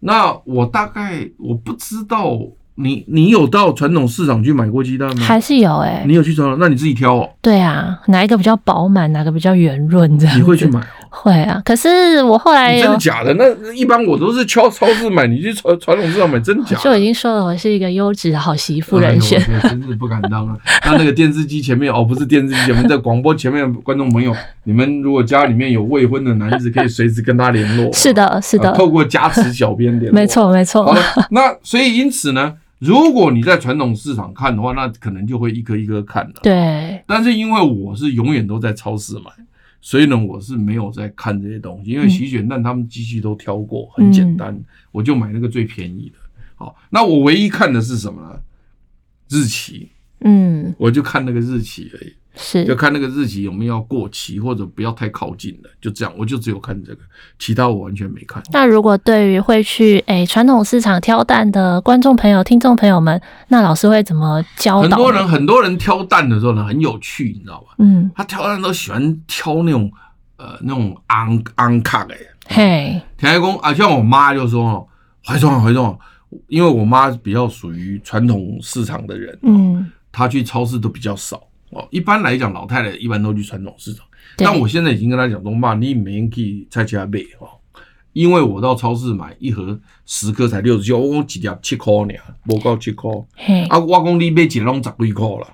[0.01, 2.37] 那我大概我不知道。
[2.75, 5.23] 你你有到传统市场去买过鸡蛋吗？
[5.23, 6.57] 还是有哎、欸，你有去传统？
[6.59, 7.29] 那你自己挑哦。
[7.41, 10.35] 对啊，哪一个比较饱满，哪个比较圆润这样。
[10.35, 11.00] 你会去买哦？
[11.21, 13.31] 会啊，可是我后来真的假的？
[13.35, 16.83] 那一般我都是敲超市买，你去传 传统市场买，真的假的？
[16.83, 20.57] 就已经说了，我是一个优质的好媳妇人选，哎、真是不敢当啊。
[20.85, 27.93] 那那个电视机前面哦，不是电视机前面，在广播前面的观众朋友，你们如果家里面有未婚的男子，可以随时跟他联络。
[27.93, 30.15] 是的，是的，啊、透过加持小编联络。
[30.17, 30.97] 没错，没错。
[31.29, 32.53] 那所以因此呢？
[32.79, 36.33] 如果你在传统市场看的话，那可能就会一颗一颗看了。
[36.41, 36.99] 对。
[37.05, 39.29] 但是因为我是永远都在超市买，
[39.81, 41.91] 所以呢，我是没有在看这些东西。
[41.91, 46.19] 因为洗卷蛋他们机器都挑过，很简单，嗯，我就买那个最便宜的。
[46.55, 48.39] 好，那我唯一看的是什么呢？
[49.29, 49.89] 日期。
[50.19, 50.73] 嗯。
[50.77, 52.13] 我就看那个日期而已。
[52.35, 56.13] 是，就看那个日期有没有要过期，或者不要太靠近了，就这样。
[56.17, 57.01] 我就只有看这个，
[57.37, 58.41] 其他我完全没看。
[58.53, 64.97] 那如果对于会去诶传统市场挑蛋的观众朋友、听众朋友们，那老师会怎么教导？
[64.97, 67.75] 很多人很多人挑蛋的时候呢，很有趣，你知道吧？
[67.79, 69.91] 嗯，他挑蛋都喜欢挑那种
[70.37, 72.15] 呃那种昂昂卡的。
[72.47, 74.87] 嘿，田来公啊，像我妈就说哦，
[75.25, 75.99] 怀中怀中，
[76.47, 81.41] 因为我妈比较属于传统市场的人，嗯，她去超市都比较少。
[81.71, 84.05] 哦，一般来讲，老太太一般都去传统市场。
[84.37, 87.47] 但我现在已经跟她讲说，妈，你每天可以菜市场买哦，
[88.13, 92.13] 因为我到超市买一盒十颗才六十九，我讲几条七块呢，
[92.45, 93.09] 不够七块。
[93.69, 95.47] 啊，我讲你买几笼十几块了。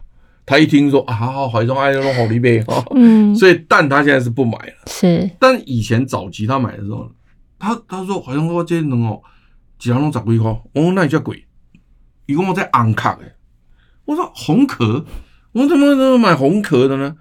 [0.46, 4.74] 他一听说啊，好好怀中爱那种好利贝哈，嗯，所以蛋他现在是不买了。
[4.88, 7.12] 是，但以前早期他买的时候，
[7.60, 9.22] 他他说怀中说这能哦，
[9.78, 11.46] 几笼十几块，我说那也叫贵，
[12.26, 13.36] 一共我在昂卡诶，
[14.06, 15.06] 我说红壳。
[15.58, 17.16] 我怎么怎么买红壳的呢？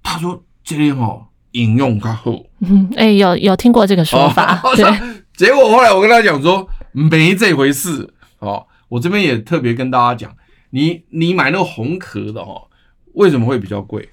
[0.00, 2.30] 他说这里哈饮用较好。
[2.60, 4.60] 嗯，哎、欸，有有听过这个说法。
[4.62, 4.84] 哦、对，
[5.34, 8.08] 结果后来我跟他讲说没这回事。
[8.38, 10.36] 哦，我这边也特别跟大家讲，
[10.70, 12.62] 你你买那个红壳的哈，
[13.14, 14.08] 为什么会比较贵？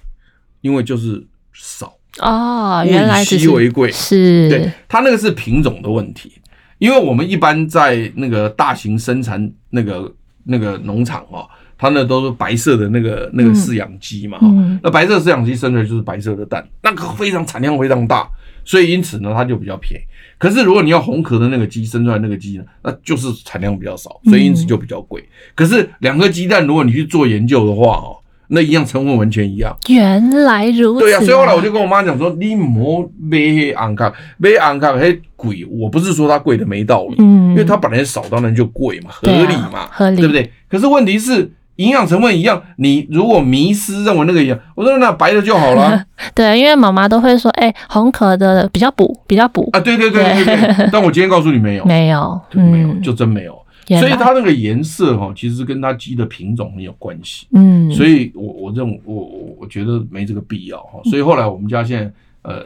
[0.60, 3.92] 因为就是少哦，原来是稀为贵。
[3.92, 6.32] 是，对，它那个是品种的问题。
[6.78, 11.46] 因为我们一般在那个大型生产那个那个农场啊。
[11.82, 18.24] 它那都是白色的那个那个饲养鸡嘛，嗯，那白色饲养鸡生出来就是白色的蛋，那个非常产量非常大，
[18.64, 20.04] 所以因此呢，它就比较便宜。
[20.38, 25.28] 可是如果你要红壳的那个鸡生出来那个鸡呢，那就是产量比较少，所以因此就比较贵。
[25.56, 28.14] 可是两个鸡蛋，如果你去做研究的话，哦，
[28.46, 29.76] 那一样成分完全一样。
[29.88, 35.66] 原来如此，对啊，所以后来我就跟我妈讲说，你莫买黑红壳，买昂卡还贵。
[35.68, 40.48] 我不是说它贵的没道理，嗯，因为它本来少，当然就贵嘛，合理嘛，合理，对不对？
[40.70, 41.50] 可是问题是。
[41.76, 46.04] 营养成分一样，你如果迷失认为那个一样，我说那白的就好了。
[46.34, 49.68] 对，因为妈妈都会说，哎、欸，红壳的比较补，比较补。
[49.72, 50.88] 啊，对对对对对，对。
[50.92, 53.58] 但我今天告诉你没有，没有，没有，就真没有。
[53.98, 57.46] 所以它那个颜色哈，其实跟它鸡的品种很有关系。
[57.52, 61.00] 嗯，所以我我认为我我我觉得没这个必要哈。
[61.04, 62.10] 所以后来我们家现在
[62.42, 62.64] 呃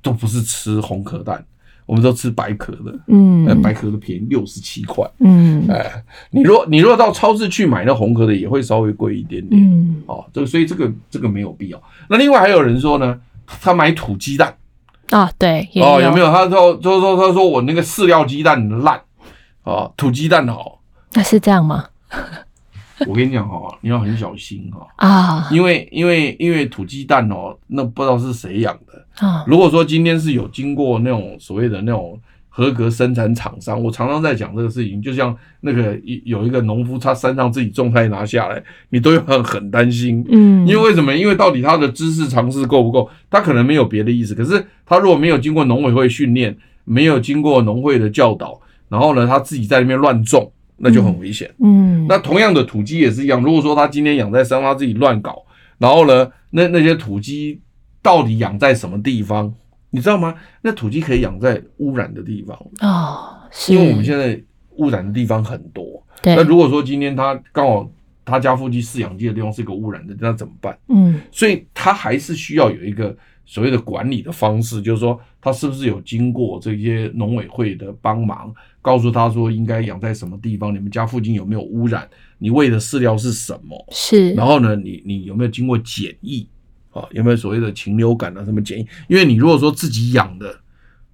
[0.00, 1.44] 都不是吃红壳蛋。
[1.84, 11.82] 我们都吃白壳的，嗯，白壳的便宜六十七块，嗯，哎，你若你若到超市去买那红壳的，也会稍微贵一点点，嗯，哦，这个所以这个这个没有必要。
[12.08, 13.18] 那另外还有人说呢，
[13.60, 14.56] 他买土鸡蛋，
[15.10, 16.12] 啊、哦，对，有哦，有。
[16.12, 16.30] 没有？
[16.30, 19.00] 他说，他说他说我那个饲料鸡蛋烂，
[19.64, 20.80] 啊，土鸡蛋好，
[21.12, 21.86] 那是这样吗？
[23.08, 29.44] 我跟你讲哈，你要很小心哈啊，因为因为因为土鸡蛋哦，那不知道是谁养的啊。
[29.46, 40.22] 如果说今天是有经过那种所谓的那种合格生产厂商，我常常在讲这个事情，就像那个有一个农夫，他山上自己种菜拿下来，你都要很很担心。
[40.28, 41.16] 嗯，因为为什么？
[41.16, 43.08] 因为到底他的知识常识够不够？
[43.30, 50.52] 他可能没有别的意思，可是他如果没有经过农委会训练，没有经过农会的教导，然后呢，他自己在那边乱种。
[50.84, 51.48] 那就很危险。
[51.60, 53.40] 嗯，那同样的土鸡也是一样。
[53.40, 55.44] 如果说他今天养在山，他自己乱搞，
[55.78, 57.60] 然后呢，那那些土鸡
[58.02, 59.54] 到底养在什么地方？
[59.90, 60.34] 你知道吗？
[60.60, 64.42] 那土鸡可以养在污染的地方哦，是因为我们现在
[64.76, 66.02] 污染的地方很多。
[66.20, 66.34] 对。
[66.34, 67.88] 那如果说今天他刚好
[68.24, 70.76] 他家附近饲养鸡的地方是一个污染的，那怎么办？
[70.88, 78.52] 嗯，所以他还是需要有一个所谓的管理的方式，就是说他是不是有经过这些农委会的帮忙。
[78.82, 82.06] 告诉他说应该养在什么地方，你们家附近有没有污染？
[82.38, 83.86] 你喂的饲料是什么？
[83.92, 84.32] 是。
[84.32, 86.44] 然后呢，你你有没有经过检疫
[86.90, 87.04] 啊？
[87.12, 88.44] 有没有所谓的禽流感啊？
[88.44, 88.86] 什么检疫？
[89.06, 90.52] 因为你如果说自己养的，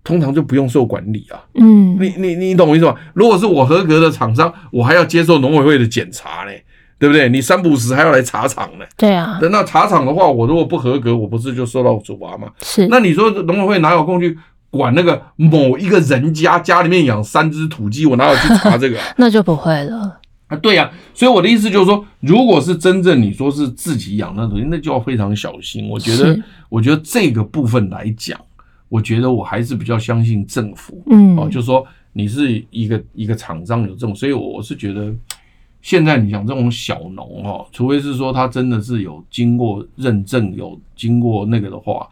[0.02, 1.44] 通常就不用受管理啊。
[1.56, 1.98] 嗯。
[2.00, 2.94] 你你你懂我意思吗？
[3.12, 6.52] 如果是我合格的厂商，我还要接受农委会的检查呢，
[6.98, 7.28] 对不对？
[7.28, 8.86] 你三不五时还要来查厂呢。
[8.96, 9.38] 对啊。
[9.42, 12.50] 等到查厂的话，我如果不合格，我不是就受到处罚吗？
[12.62, 12.88] 是。
[12.88, 14.38] 那你说农委会哪有空去？
[14.70, 19.06] 管那个某一个人家家里面养三只土鸡，我哪有去查这个啊？
[19.16, 20.56] 那就不会了啊。
[20.56, 25.88] 对呀，所以我的意思就是说，如果是真正你说是自己养那土鸡，那就要非常小心。
[25.88, 26.38] 我觉得，
[26.68, 28.38] 我觉得这个部分来讲，
[28.88, 31.02] 我觉得我还是比较相信政府。
[31.10, 35.10] 嗯，哦，就是说你是一个一个厂商有这种，所以我是觉得，
[35.80, 42.06] 现在你讲这种小农哦，除非是说他真的是有经过认证、有经过那个的话。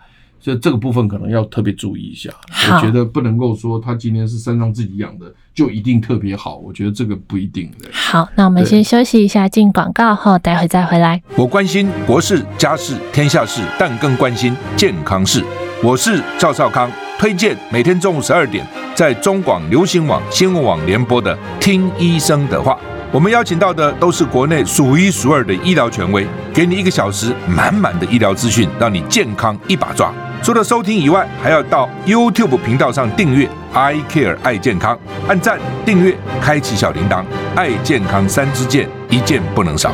[0.46, 2.30] 所以这个部分可能要特别注意一下，
[2.70, 7.88] 我觉得不能够说他今天是山上自己养的就一定特别好，我觉得这个不一定的。
[7.92, 11.20] 好，那我们先休息一下，进广告后，待会再回来。
[11.34, 15.42] 我关心国事、家事、天下事，但更关心健康事。
[15.82, 16.88] 我是赵少康，
[17.18, 22.74] 推荐每天中午十二点在中广流行网、新闻网联播的《听医生的话》。
[23.10, 26.24] 我们邀请到的都是国内数一数二的医疗权威，
[26.54, 30.14] 给你一个小时满满的医疗资讯，让你健康一把抓。
[30.42, 37.24] 除了收听以外，还要到 YouTube 频道上订阅 “I Care 爱健康”，按赞、订阅、开启小铃铛，
[37.56, 39.92] 爱健康三支箭，一件不能少。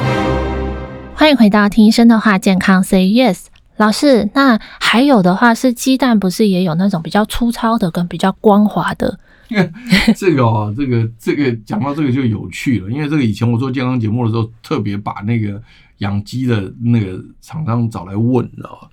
[1.14, 3.47] 欢迎回到听医生的话，健康 Say Yes，
[3.78, 4.28] 老师。
[4.34, 9.18] 那还有的话是鸡蛋，不是也有那种比较粗糙的跟比较光滑的？
[10.14, 15.62] 这个哦，这个这个讲到这个就有趣了，因为这个以前我做健康节目的时候，特别把那个
[15.99, 18.88] 养鸡的那个厂商找来问，知道吧？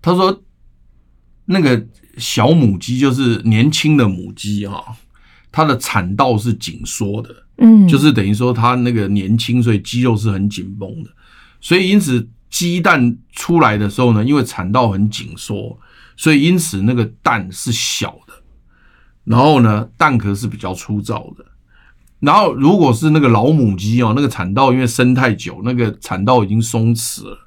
[0.00, 0.40] 他说。
[1.46, 1.84] 那个
[2.18, 4.96] 小母鸡就是年轻的母鸡哈，
[5.50, 11.10] 它的产道是紧缩的，嗯，就是等于说它那个年轻，所以肌肉是很紧绷的，
[11.60, 15.78] 所以因此鸡蛋出来的时候呢，因为产道很紧缩，
[16.16, 18.34] 所以因此那个蛋是小的，
[19.24, 21.44] 然后呢蛋壳是比较粗糙的，
[22.20, 27.38] 然后如果是那个老母鸡哦，那个产道因为生太久，那个产道已经松弛了，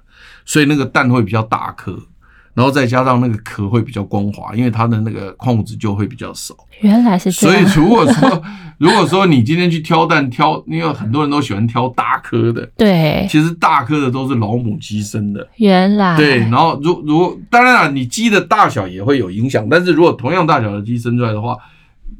[0.43, 1.97] 所以那个蛋会比较大颗。
[2.55, 6.55] 然后再加上那个壳会比较光滑，因为它的那个矿物质就会比较少。
[6.79, 7.67] 原来是这样。
[7.67, 8.43] 所以如果说
[8.79, 15.45] 如果说你今天去挑蛋挑，因为很多人都喜欢挑大颗的，对，其实大颗的都是老母鸡生的。
[15.57, 21.57] 原来对，然后如如当然了，你鸡的大小也会有影响，但是如果同样大小的鸡生出来的话，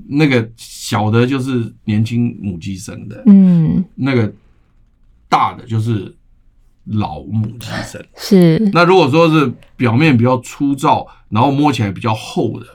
[0.09, 4.29] 那个小的就是年轻母鸡生的，嗯，那个
[5.29, 6.13] 大的就是。
[6.86, 12.65] 老母鸡生是，那如果说是表面比较粗糙，然后摸起来比较厚的、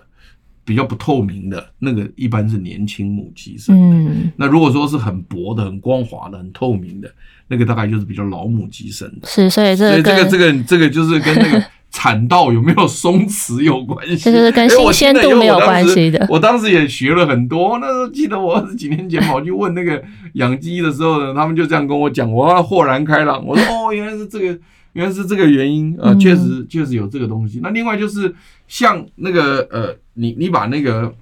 [0.65, 3.97] 比较不透明的，那个一般是年轻母鸡生的。
[3.97, 7.11] 嗯，那如果说是很薄的、很光滑的、很透明的，
[7.49, 9.29] 那个大概就是比较老母鸡生的。
[9.29, 11.65] 是，所以这个，所以这个、这个、这个就是跟那个。
[11.91, 14.17] 产道有没有松弛有关系？
[14.17, 16.25] 这就是跟新鲜度没有关系的。
[16.31, 17.79] 我当时也学了很多。
[17.81, 20.01] 那时候记得我二十几年前跑去问那个
[20.35, 23.45] 养鸡的时候呢，他们就这样跟我讲，我豁然开朗。
[23.45, 24.59] 我说哦，原来是这个，
[24.93, 27.59] 原来是这个原因啊，确实确实有这个东西。
[27.61, 28.33] 那另外就是
[28.69, 31.13] 像那个呃，你你把那个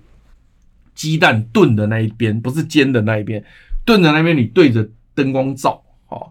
[0.95, 3.43] 鸡蛋炖的那一边，不是煎的那一边，
[3.87, 6.31] 炖的那边你对着灯光照，哦，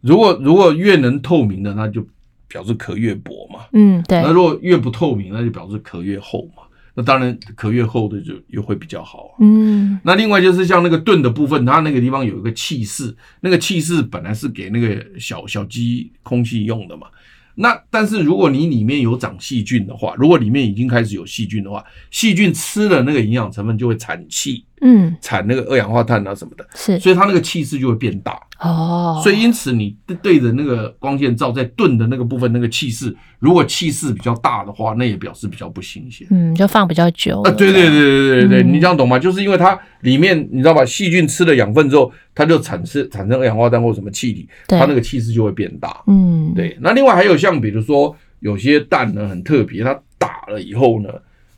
[0.00, 2.06] 如果如果越能透明的，那就。
[2.52, 4.20] 表示壳越薄嘛，嗯，对。
[4.20, 6.64] 那如果越不透明，那就表示壳越厚嘛。
[6.94, 9.32] 那当然壳越厚的就又会比较好啊。
[9.40, 9.98] 嗯。
[10.04, 17.06] 那另外就是像那个盾的部分，它那个地方有一个气室，那个气室本来是给那个小小鸡空气用的嘛。
[17.54, 28.38] 那但是如果你里面有长细菌的话，如果里面已经开始有细菌的话，细菌吃了那个营养成分就会产气，嗯，产那个二氧化碳啊什么的，是，所以它那个气势就会变大。
[28.58, 36.26] 哦，所以因此你对着那个光线照在炖的那个部分，那个气势如果气势比较大的话，那也表示比较不新鲜。
[36.30, 37.40] 嗯，就放比较久。
[37.42, 39.18] 啊，对对对对对对，嗯、你这样懂吗？
[39.18, 46.02] 就是因为它里面你知道吧，细菌吃了养分之后，它就产生产生二氧化碳或什么气体，它那个气势就会变大。
[46.08, 46.76] 嗯，对。
[46.80, 51.08] 那另外还有像比如说有些蛋呢很特别，它打了以后呢，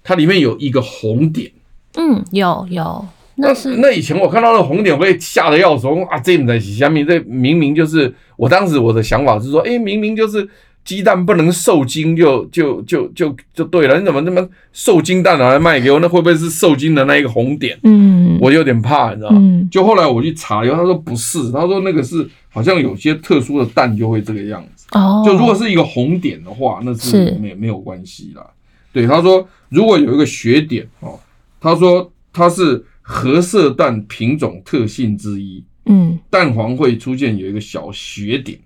[0.03, 1.51] 它里面有一个红点。
[1.97, 3.05] 嗯，有有。
[3.37, 5.89] 那是那以前我看到那红点，我会吓得要死。
[5.89, 10.49] 我说啊，这在下面，这明明就是我当时我的想法是说，哎，明明就是
[10.85, 15.99] 鸡蛋不能受精就就就就就对了，你怎么那么受精蛋拿来卖给我？
[15.99, 17.77] 那会不会是受精的那一个红点？
[17.83, 19.39] 嗯，我有点怕，你知道吗？
[19.41, 24.87] 嗯，就后来我去查然后，他说不是，他说那个是好像有些特殊的蛋就会这个样子。
[24.93, 28.47] 哦，就如果是一个红点的话，那是没没有关系啦。
[28.93, 31.19] 对，他说如果有一个血点哦，
[31.65, 32.85] 他说它是。
[33.07, 38.59] 褐色蛋品种特性之一，嗯，蛋黄会出现有一个小血点，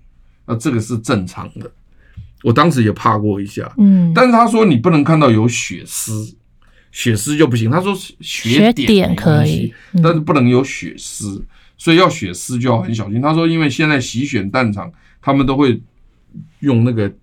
[0.45, 1.69] 那这个是正常的。
[2.43, 6.33] 我当时也怕过一下，嗯，但是他说你不能看到有血丝，
[6.89, 7.69] 血丝就不行。
[7.69, 11.45] 他说血点可以，但是不能有血丝，
[11.77, 13.21] 所以要血丝就要很小心。
[13.21, 14.89] 他说，因为现在洗选蛋场，
[15.21, 15.81] 他们都会
[16.61, 17.13] 用那个。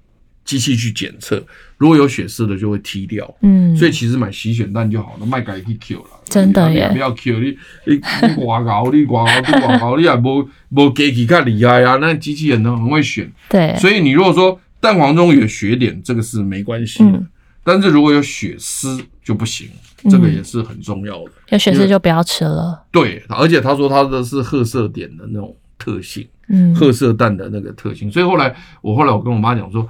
[0.47, 1.44] 机器去检测，
[1.76, 3.36] 如果有血丝的就会踢掉。
[3.42, 6.07] 嗯，所以其实买洗选蛋就好了，卖改去 Q 了。
[6.24, 11.97] 真的耶，不要 Q 你你你挂钩，你挂钩，你挂钩，你也无无机器较厉害啊。
[11.97, 13.30] 那机器人呢很会选。
[13.49, 17.11] 对，所以你如果说蛋黄中有血点，这个是没关系的。
[17.11, 17.26] 嗯，
[17.64, 19.68] 但是如果有血丝就不行，
[20.09, 21.32] 这个也是很重要的。
[21.49, 22.84] 有血丝就不要吃了。
[22.92, 28.11] 对，而且他说他的是褐色点的那种特性，嗯，褐色蛋的那个特性。
[28.11, 29.88] 所以后来我后来我跟我妈讲说。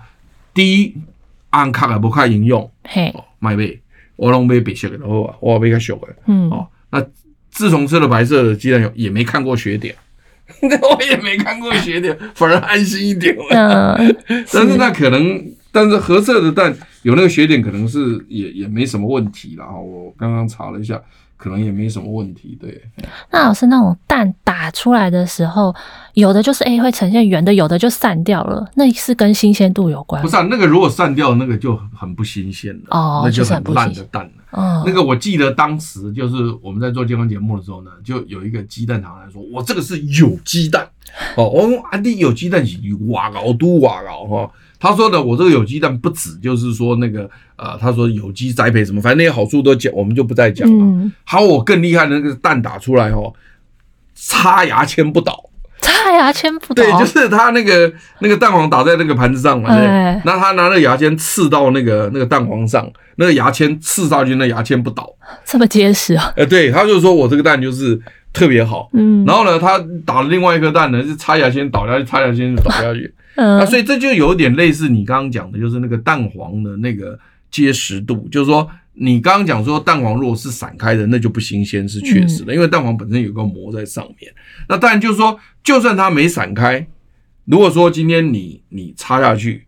[0.56, 0.96] 第一，
[1.50, 3.78] 按卡也不看营养，嘿，买贝，
[4.16, 7.04] 我拢买白色的，然后我买较俗的，嗯，哦，那
[7.50, 9.94] 自从吃了白色的鸡蛋，也没看过血点，
[10.62, 13.36] 我也没看过血点， 反而安心一点。
[13.50, 14.16] 嗯，
[14.50, 19.70] 但是那可能，但是褐色的蛋有那个血点，可能是也也没什么问题啦。
[19.70, 20.98] 我刚刚查了一下。
[21.36, 22.82] 可能也没什么问题，对。
[23.30, 25.74] 那老师，那种蛋打出来的时候，
[26.14, 30.22] 有的就是诶会呈现圆的，有的就散掉了，那是跟新鲜度有关？
[30.22, 34.30] 不是，那个如果散掉，那个就很不新鲜了，哦，那就很烂的蛋了。
[34.52, 40.88] 哦，那个我记得当时就是我们在做健康节目的时候呢，就有一个鸡蛋厂来说，我这个是有机蛋，
[41.36, 42.78] 哦，我说安迪有机蛋是
[43.08, 44.50] 瓦熬都瓦熬哈。
[44.78, 50.84] 他说的，我这个有机蛋不止，就是说那个呃，他说有机栽培什么，反正那些好处都讲，我们就不再讲了。
[50.84, 53.32] 嗯，还有我更厉害的那个蛋打出来哦，
[54.14, 55.48] 插牙签不倒，
[55.80, 59.86] 插牙签不倒，对，就是他那个那个蛋黄打在那个盘子上嘛，对，
[60.24, 65.10] 那他拿那个牙签刺到那个那个蛋黄上，那个牙签刺上去，那牙签不倒，
[65.44, 66.32] 这么结实啊？
[66.36, 67.98] 呃，对，他就说我这个蛋就是
[68.32, 73.14] 特别好，嗯，然后呢，他打了另外一颗蛋呢，是插牙签倒下去，插牙签就倒下去。
[73.36, 77.18] 嗯，那所以这就有点类似你刚刚讲的，就是那个蛋黄的那个
[77.50, 84.32] 结实度，就是说你刚刚讲说蛋黄如果是散开的，那就不新鲜，是确实的，因为蛋黄本身有个膜在上面。
[84.68, 86.86] 那当然就是说，就算它没散开，
[87.44, 89.66] 如果说今天你你插下去，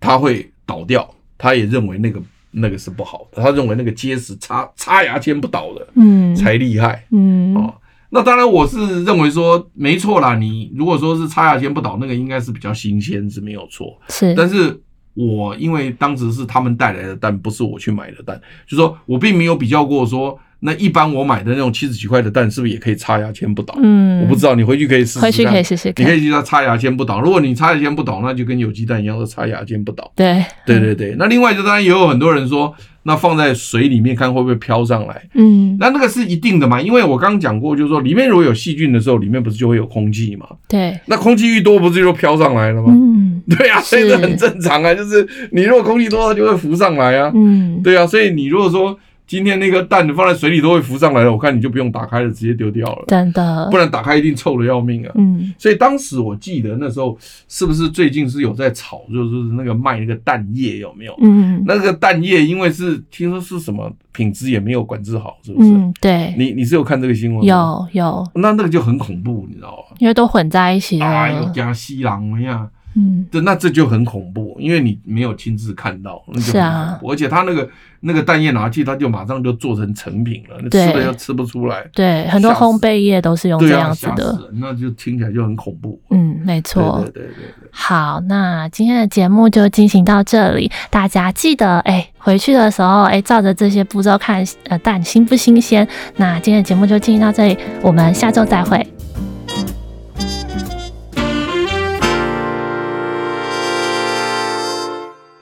[0.00, 2.22] 它会倒掉，他也认为那个
[2.52, 7.74] 那个是不好的，他认为那个结实插插牙签不倒的，嗯，才厉害，嗯，哦。
[8.14, 10.36] 那当然，我是认为说没错啦。
[10.36, 13.98] 你如果说是插牙签不倒，那个应该是比较新鲜，是没有错。
[14.10, 14.78] 是，但是
[15.14, 20.38] 我因为当时是他们带来的蛋，不是我去买的蛋，就说我并没有比较过说。
[20.64, 23.74] 那一般我买的那种七十几块的蛋，是不是也可以插牙签不倒？
[23.82, 25.18] 嗯，我不知道，你回去可以试试。
[25.18, 26.06] 回去可以试试看。
[26.06, 27.20] 你可以去它插牙签不倒。
[27.20, 30.12] 如果你插牙签不倒，那就跟有机蛋一样，是插牙签不倒。
[30.14, 31.16] 对，对对对。
[31.18, 35.20] 那另外就当然也有很多人说，那放在水里面看会不会飘上来？
[35.34, 40.46] 嗯，那那个是一定的嘛，因为我刚刚讲过，就是说里面如果有细菌的时候，里面不是就会有空气嘛？
[40.68, 40.96] 对。
[41.06, 42.92] 那空气越多，不是就飘上来了吗？
[42.92, 43.11] 嗯，
[43.58, 47.30] 对啊，所以这很正常啊，就是你如果空气多，它就会浮上来啊。
[47.34, 48.98] 嗯，对啊，所以你如果说。
[49.24, 53.04] 今天那个蛋放在水里都会浮上来了，我看你就不用打开了，直接丢掉了。
[53.06, 55.12] 真的，不然打开一定臭的要命啊。
[55.14, 57.16] 嗯，所以当时我记得那时候
[57.48, 61.14] 是不是最近是有在炒，就是那个卖那个蛋液有没有？
[61.22, 65.70] 嗯，那个蛋液因为是听说是什么品质也没有管制好，是不是？
[65.70, 66.34] 嗯，对。
[66.36, 67.88] 你你是有看这个新闻吗？
[67.94, 68.28] 有有。
[68.34, 69.96] 那那个就很恐怖，你知道吗？
[69.98, 71.06] 因为都混在一起了。
[71.06, 72.68] 哎呦，加西郎呀！
[72.94, 77.10] 嗯，对那这就很恐怖，因为你没有亲自看到，那就很恐怖。
[77.10, 77.68] 而且他那个
[78.00, 81.84] 那个蛋液拿去，他就马上就做成成品了，对吃了又吃不出来。
[81.94, 86.00] 对，很多烘焙业都是用这样子的，啊、那就听起来就很恐怖。
[86.10, 87.00] 嗯，没错。
[87.04, 87.68] 对对对对，对。
[87.70, 95.86] 好，那今天的节目就进行到这里，大家记得哎，回去的时候哎，照着这些步骤看，呃，蛋新不新鲜？
[96.16, 98.86] 那今天的节目就进行到这里，我们下周再会。